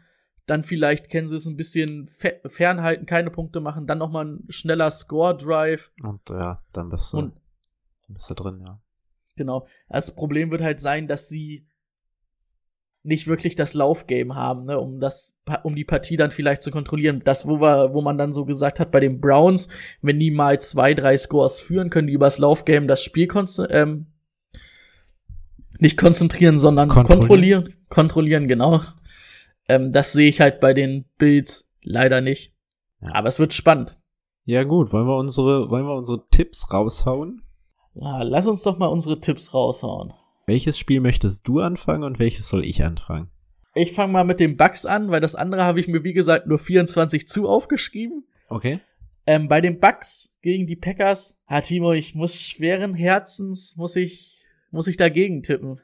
[0.47, 5.93] dann vielleicht Kansas ein bisschen fe fernhalten, keine Punkte machen, dann nochmal ein schneller Score-Drive
[6.03, 7.35] Und ja, dann bist du, und
[8.07, 8.81] dann bist du drin, ja.
[9.37, 9.67] Genau.
[9.89, 11.69] Das Problem wird halt sein, dass sie
[13.05, 17.23] nicht wirklich das Laufgame haben, ne, um das, um die Partie dann vielleicht zu kontrollieren.
[17.25, 19.69] Das, wo wir, wo man dann so gesagt hat bei den Browns,
[20.03, 23.29] wenn die mal zwei, drei Scores führen, können die übers Laufgame das Spiel
[23.71, 24.07] ähm,
[25.79, 27.19] nicht konzentrieren, sondern Kontrollieren.
[27.21, 27.75] kontrollieren.
[27.89, 28.81] Kontrollieren, genau.
[29.69, 32.53] Ähm, das sehe ich halt bei den Bills leider nicht.
[33.01, 33.15] Ja.
[33.15, 33.97] Aber es wird spannend.
[34.45, 37.43] Ja gut, wollen wir unsere, wollen wir unsere Tipps raushauen?
[37.95, 40.13] Ja, lass uns doch mal unsere Tipps raushauen.
[40.47, 43.29] Welches Spiel möchtest du anfangen und welches soll ich anfangen?
[43.75, 46.47] Ich fange mal mit den Bugs an, weil das andere habe ich mir, wie gesagt,
[46.47, 48.25] nur 24 zu aufgeschrieben.
[48.49, 48.81] Okay.
[49.27, 54.38] Ähm, bei den Bugs gegen die Packers, ah, Timo, ich muss schweren Herzens, muss ich,
[54.71, 55.81] muss ich dagegen tippen.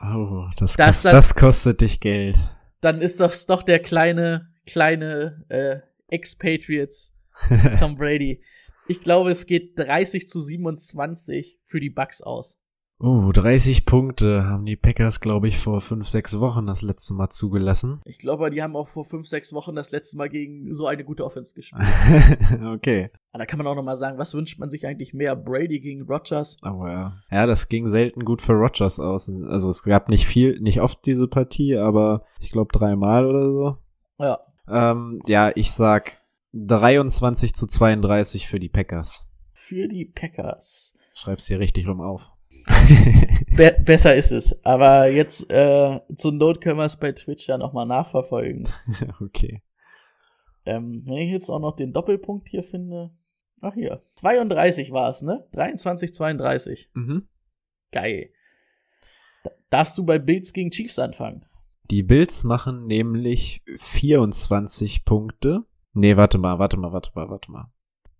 [0.00, 2.36] Oh, das, Das kost, dann- das kostet dich Geld.
[2.80, 5.78] Dann ist das doch der kleine, kleine äh,
[6.08, 7.14] Ex-Patriots
[7.78, 8.42] Tom Brady.
[8.86, 12.60] Ich glaube, es geht 30 zu 27 für die Bugs aus.
[13.00, 17.28] Oh, 30 Punkte haben die Packers, glaube ich, vor fünf, sechs Wochen das letzte Mal
[17.28, 18.00] zugelassen.
[18.04, 21.04] Ich glaube, die haben auch vor fünf, sechs Wochen das letzte Mal gegen so eine
[21.04, 21.86] gute Offense gespielt.
[22.74, 23.10] okay.
[23.30, 25.36] Aber da kann man auch noch mal sagen, was wünscht man sich eigentlich mehr?
[25.36, 26.56] Brady gegen Rogers?
[26.62, 27.22] Aber ja.
[27.30, 29.30] Ja, das ging selten gut für Rogers aus.
[29.30, 33.76] Also es gab nicht viel, nicht oft diese Partie, aber ich glaube dreimal oder so.
[34.18, 36.18] Ja, Ähm, ja, ich sag
[36.54, 39.30] 23 zu 32 für die Packers.
[39.52, 40.98] für die Packers.
[41.14, 42.32] Schreib's hier richtig rum auf.
[43.56, 44.64] Be besser ist es.
[44.64, 48.68] Aber jetzt äh, zur Not können wir es bei Twitch ja noch mal nachverfolgen.
[49.20, 49.62] okay.
[50.66, 53.10] Ähm, wenn ich jetzt auch noch den Doppelpunkt hier finde.
[53.60, 55.46] Ach hier, 32 war es, ne?
[55.52, 56.90] 23, 32.
[56.94, 57.28] Mhm.
[57.90, 58.30] Geil.
[59.42, 61.44] Da darfst du bei Bills gegen Chiefs anfangen?
[61.90, 65.64] Die Bills machen nämlich 24 Punkte.
[65.94, 67.72] Nee, warte mal, warte mal, warte mal, warte mal.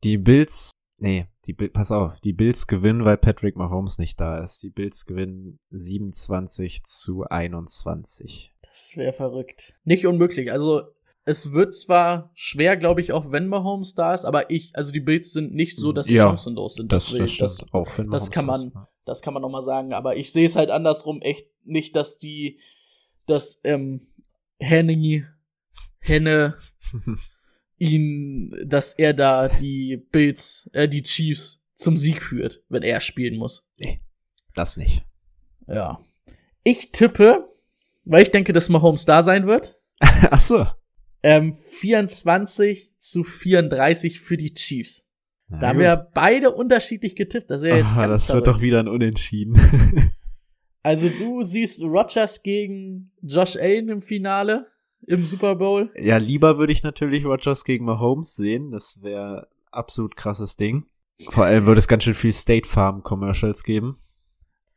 [0.04, 0.70] Die Bills,
[1.00, 4.62] nee, die pass auf, die Bills gewinnen, weil Patrick Mahomes nicht da ist.
[4.62, 8.52] Die Bills gewinnen 27 zu 21.
[8.62, 9.74] Das wäre verrückt.
[9.84, 10.52] Nicht unmöglich.
[10.52, 10.82] Also,
[11.24, 15.00] es wird zwar schwer, glaube ich, auch wenn Mahomes da ist, aber ich, also die
[15.00, 16.92] Bills sind nicht so, dass sie Ja, chancenlos sind.
[16.92, 17.98] Das, will- das stimmt auch.
[17.98, 18.72] Wenn das kann man-
[19.04, 22.18] Das kann man noch mal sagen, aber ich sehe es halt andersrum echt nicht, dass
[22.18, 22.60] die,
[23.26, 24.00] dass ähm,
[24.58, 25.24] Henny,
[26.00, 26.56] Henne
[27.78, 33.38] ihn, dass er da die Bills, äh, die Chiefs zum Sieg führt, wenn er spielen
[33.38, 33.68] muss.
[33.78, 34.00] Nee,
[34.54, 35.04] das nicht.
[35.66, 35.98] Ja.
[36.64, 37.46] Ich tippe,
[38.04, 39.78] weil ich denke, dass Mahomes da sein wird.
[40.00, 40.66] Ach so.
[41.22, 45.10] Ähm, 24 zu 34 für die Chiefs.
[45.48, 45.82] Na Da haben gut.
[45.84, 47.50] wir beide unterschiedlich getippt.
[47.50, 49.58] Das ist ja jetzt Aha, das wird doch wieder ein Unentschieden.
[50.82, 54.66] Also du siehst Rogers gegen Josh Allen im Finale
[55.06, 55.90] im Super Bowl.
[55.96, 58.70] ja, lieber würde ich natürlich Rogers gegen Mahomes sehen.
[58.70, 60.86] Das wäre absolut krasses Ding.
[61.30, 63.98] Vor allem würde es ganz schön viel State Farm Commercials geben.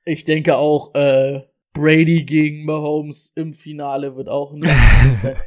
[0.05, 1.41] Ich denke auch äh,
[1.73, 5.37] Brady gegen Mahomes im Finale wird auch ein sein.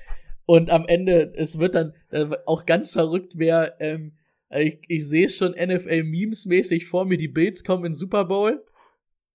[0.47, 4.13] Und am Ende, es wird dann äh, auch ganz verrückt, wer ähm,
[4.51, 8.65] ich, ich sehe schon NFL-Memes-mäßig vor mir, die Bills kommen in Super Bowl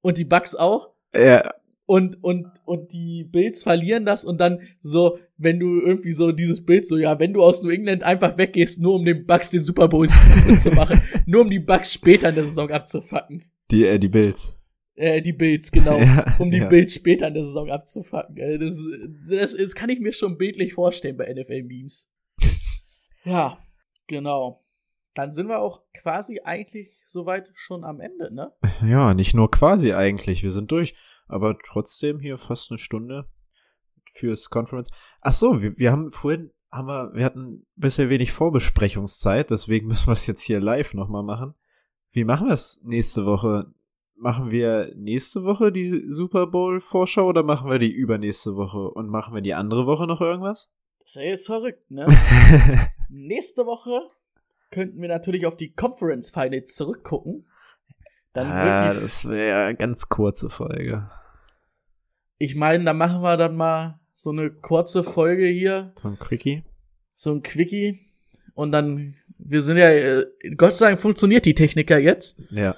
[0.01, 0.91] und die Bucks auch.
[1.13, 1.49] Ja,
[1.89, 6.63] und, und, und die Bills verlieren das und dann so, wenn du irgendwie so dieses
[6.63, 9.63] Bild so, ja, wenn du aus New England einfach weggehst, nur um den Bucks den
[9.63, 10.07] Super Bowl
[10.59, 13.43] zu machen, nur um die Bucks später in der Saison abzufacken.
[13.71, 14.55] die, äh, die Bills.
[14.93, 15.97] Äh, die Bills, genau.
[15.99, 16.67] Ja, um die ja.
[16.67, 18.37] Bills später in der Saison abzufacken.
[18.37, 18.85] Äh, das,
[19.27, 22.13] das, das kann ich mir schon bildlich vorstellen bei NFL-Memes.
[23.23, 23.57] ja,
[24.05, 24.63] genau.
[25.15, 28.51] Dann sind wir auch quasi eigentlich soweit schon am Ende, ne?
[28.85, 30.43] Ja, nicht nur quasi eigentlich.
[30.43, 30.93] Wir sind durch.
[31.29, 33.29] Aber trotzdem hier fast eine Stunde
[34.11, 34.89] fürs Conference.
[35.21, 39.87] Ach so, wir, wir haben vorhin, haben wir, wir hatten ein bisschen wenig Vorbesprechungszeit, deswegen
[39.87, 41.53] müssen wir es jetzt hier live nochmal machen.
[42.11, 43.71] Wie machen wir es nächste Woche?
[44.15, 48.89] Machen wir nächste Woche die Super Bowl Vorschau oder machen wir die übernächste Woche?
[48.89, 50.69] Und machen wir die andere Woche noch irgendwas?
[50.99, 52.07] Das ist ja jetzt verrückt, ne?
[53.09, 54.01] Nächste Woche
[54.71, 57.47] könnten wir natürlich auf die Conference Finals zurückgucken.
[58.33, 61.09] Dann ah, das wäre eine ganz kurze Folge.
[62.39, 66.63] Ich meine, da machen wir dann mal so eine kurze Folge hier, So ein Quickie.
[67.15, 67.99] so ein Quickie.
[68.55, 70.25] Und dann, wir sind ja, äh,
[70.57, 72.41] Gott sei Dank funktioniert die Techniker jetzt.
[72.49, 72.75] Ja.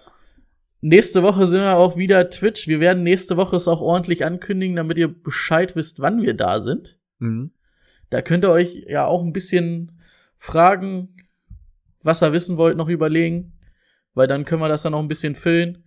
[0.82, 2.68] Nächste Woche sind wir auch wieder Twitch.
[2.68, 6.60] Wir werden nächste Woche es auch ordentlich ankündigen, damit ihr Bescheid wisst, wann wir da
[6.60, 7.00] sind.
[7.20, 7.52] Mhm.
[8.10, 9.92] Da könnt ihr euch ja auch ein bisschen
[10.38, 11.16] Fragen,
[12.04, 13.54] was ihr wissen wollt, noch überlegen.
[14.14, 15.86] Weil dann können wir das dann noch ein bisschen füllen.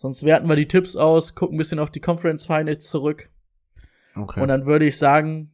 [0.00, 3.28] Sonst werten wir die Tipps aus, gucken ein bisschen auf die Conference Finals zurück.
[4.16, 4.40] Okay.
[4.40, 5.52] Und dann würde ich sagen,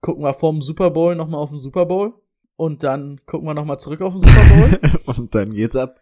[0.00, 2.14] gucken wir vorm Super Bowl nochmal auf den Super Bowl.
[2.56, 5.00] Und dann gucken wir nochmal zurück auf den Super Bowl.
[5.14, 6.00] Und dann geht's ab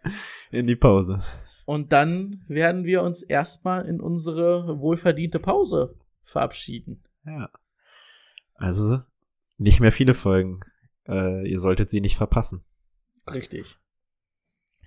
[0.51, 1.21] in die Pause.
[1.65, 7.03] Und dann werden wir uns erstmal in unsere wohlverdiente Pause verabschieden.
[7.25, 7.49] Ja.
[8.53, 9.01] Also
[9.57, 10.61] nicht mehr viele Folgen.
[11.09, 12.63] Äh, ihr solltet sie nicht verpassen.
[13.33, 13.75] Richtig.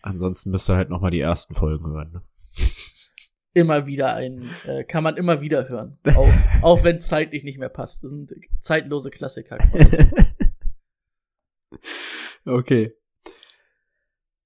[0.01, 2.12] Ansonsten müsst ihr halt noch mal die ersten Folgen hören.
[2.12, 2.22] Ne?
[3.54, 5.98] Immer wieder ein, äh, kann man immer wieder hören.
[6.14, 6.32] Auch,
[6.62, 8.04] auch wenn zeitlich nicht mehr passt.
[8.04, 9.59] Das sind zeitlose Klassiker.
[12.44, 12.94] okay.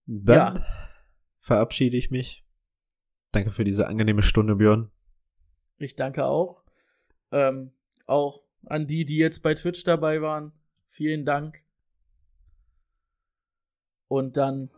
[0.07, 0.67] Dann Ja.
[1.41, 2.45] verabschiede ich mich.
[3.33, 4.91] Danke für diese angenehme Stunde, Björn.
[5.79, 6.65] Ich danke auch.
[7.33, 7.73] Ähm,
[8.07, 10.53] auch an die, die jetzt bei Twitch dabei waren.
[10.89, 11.63] Vielen Dank.
[14.09, 14.71] Und dann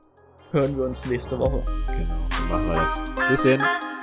[0.50, 1.62] hören wir uns nächste Woche.
[1.88, 3.02] Genau, machen wir das.
[3.28, 3.93] Bis dann.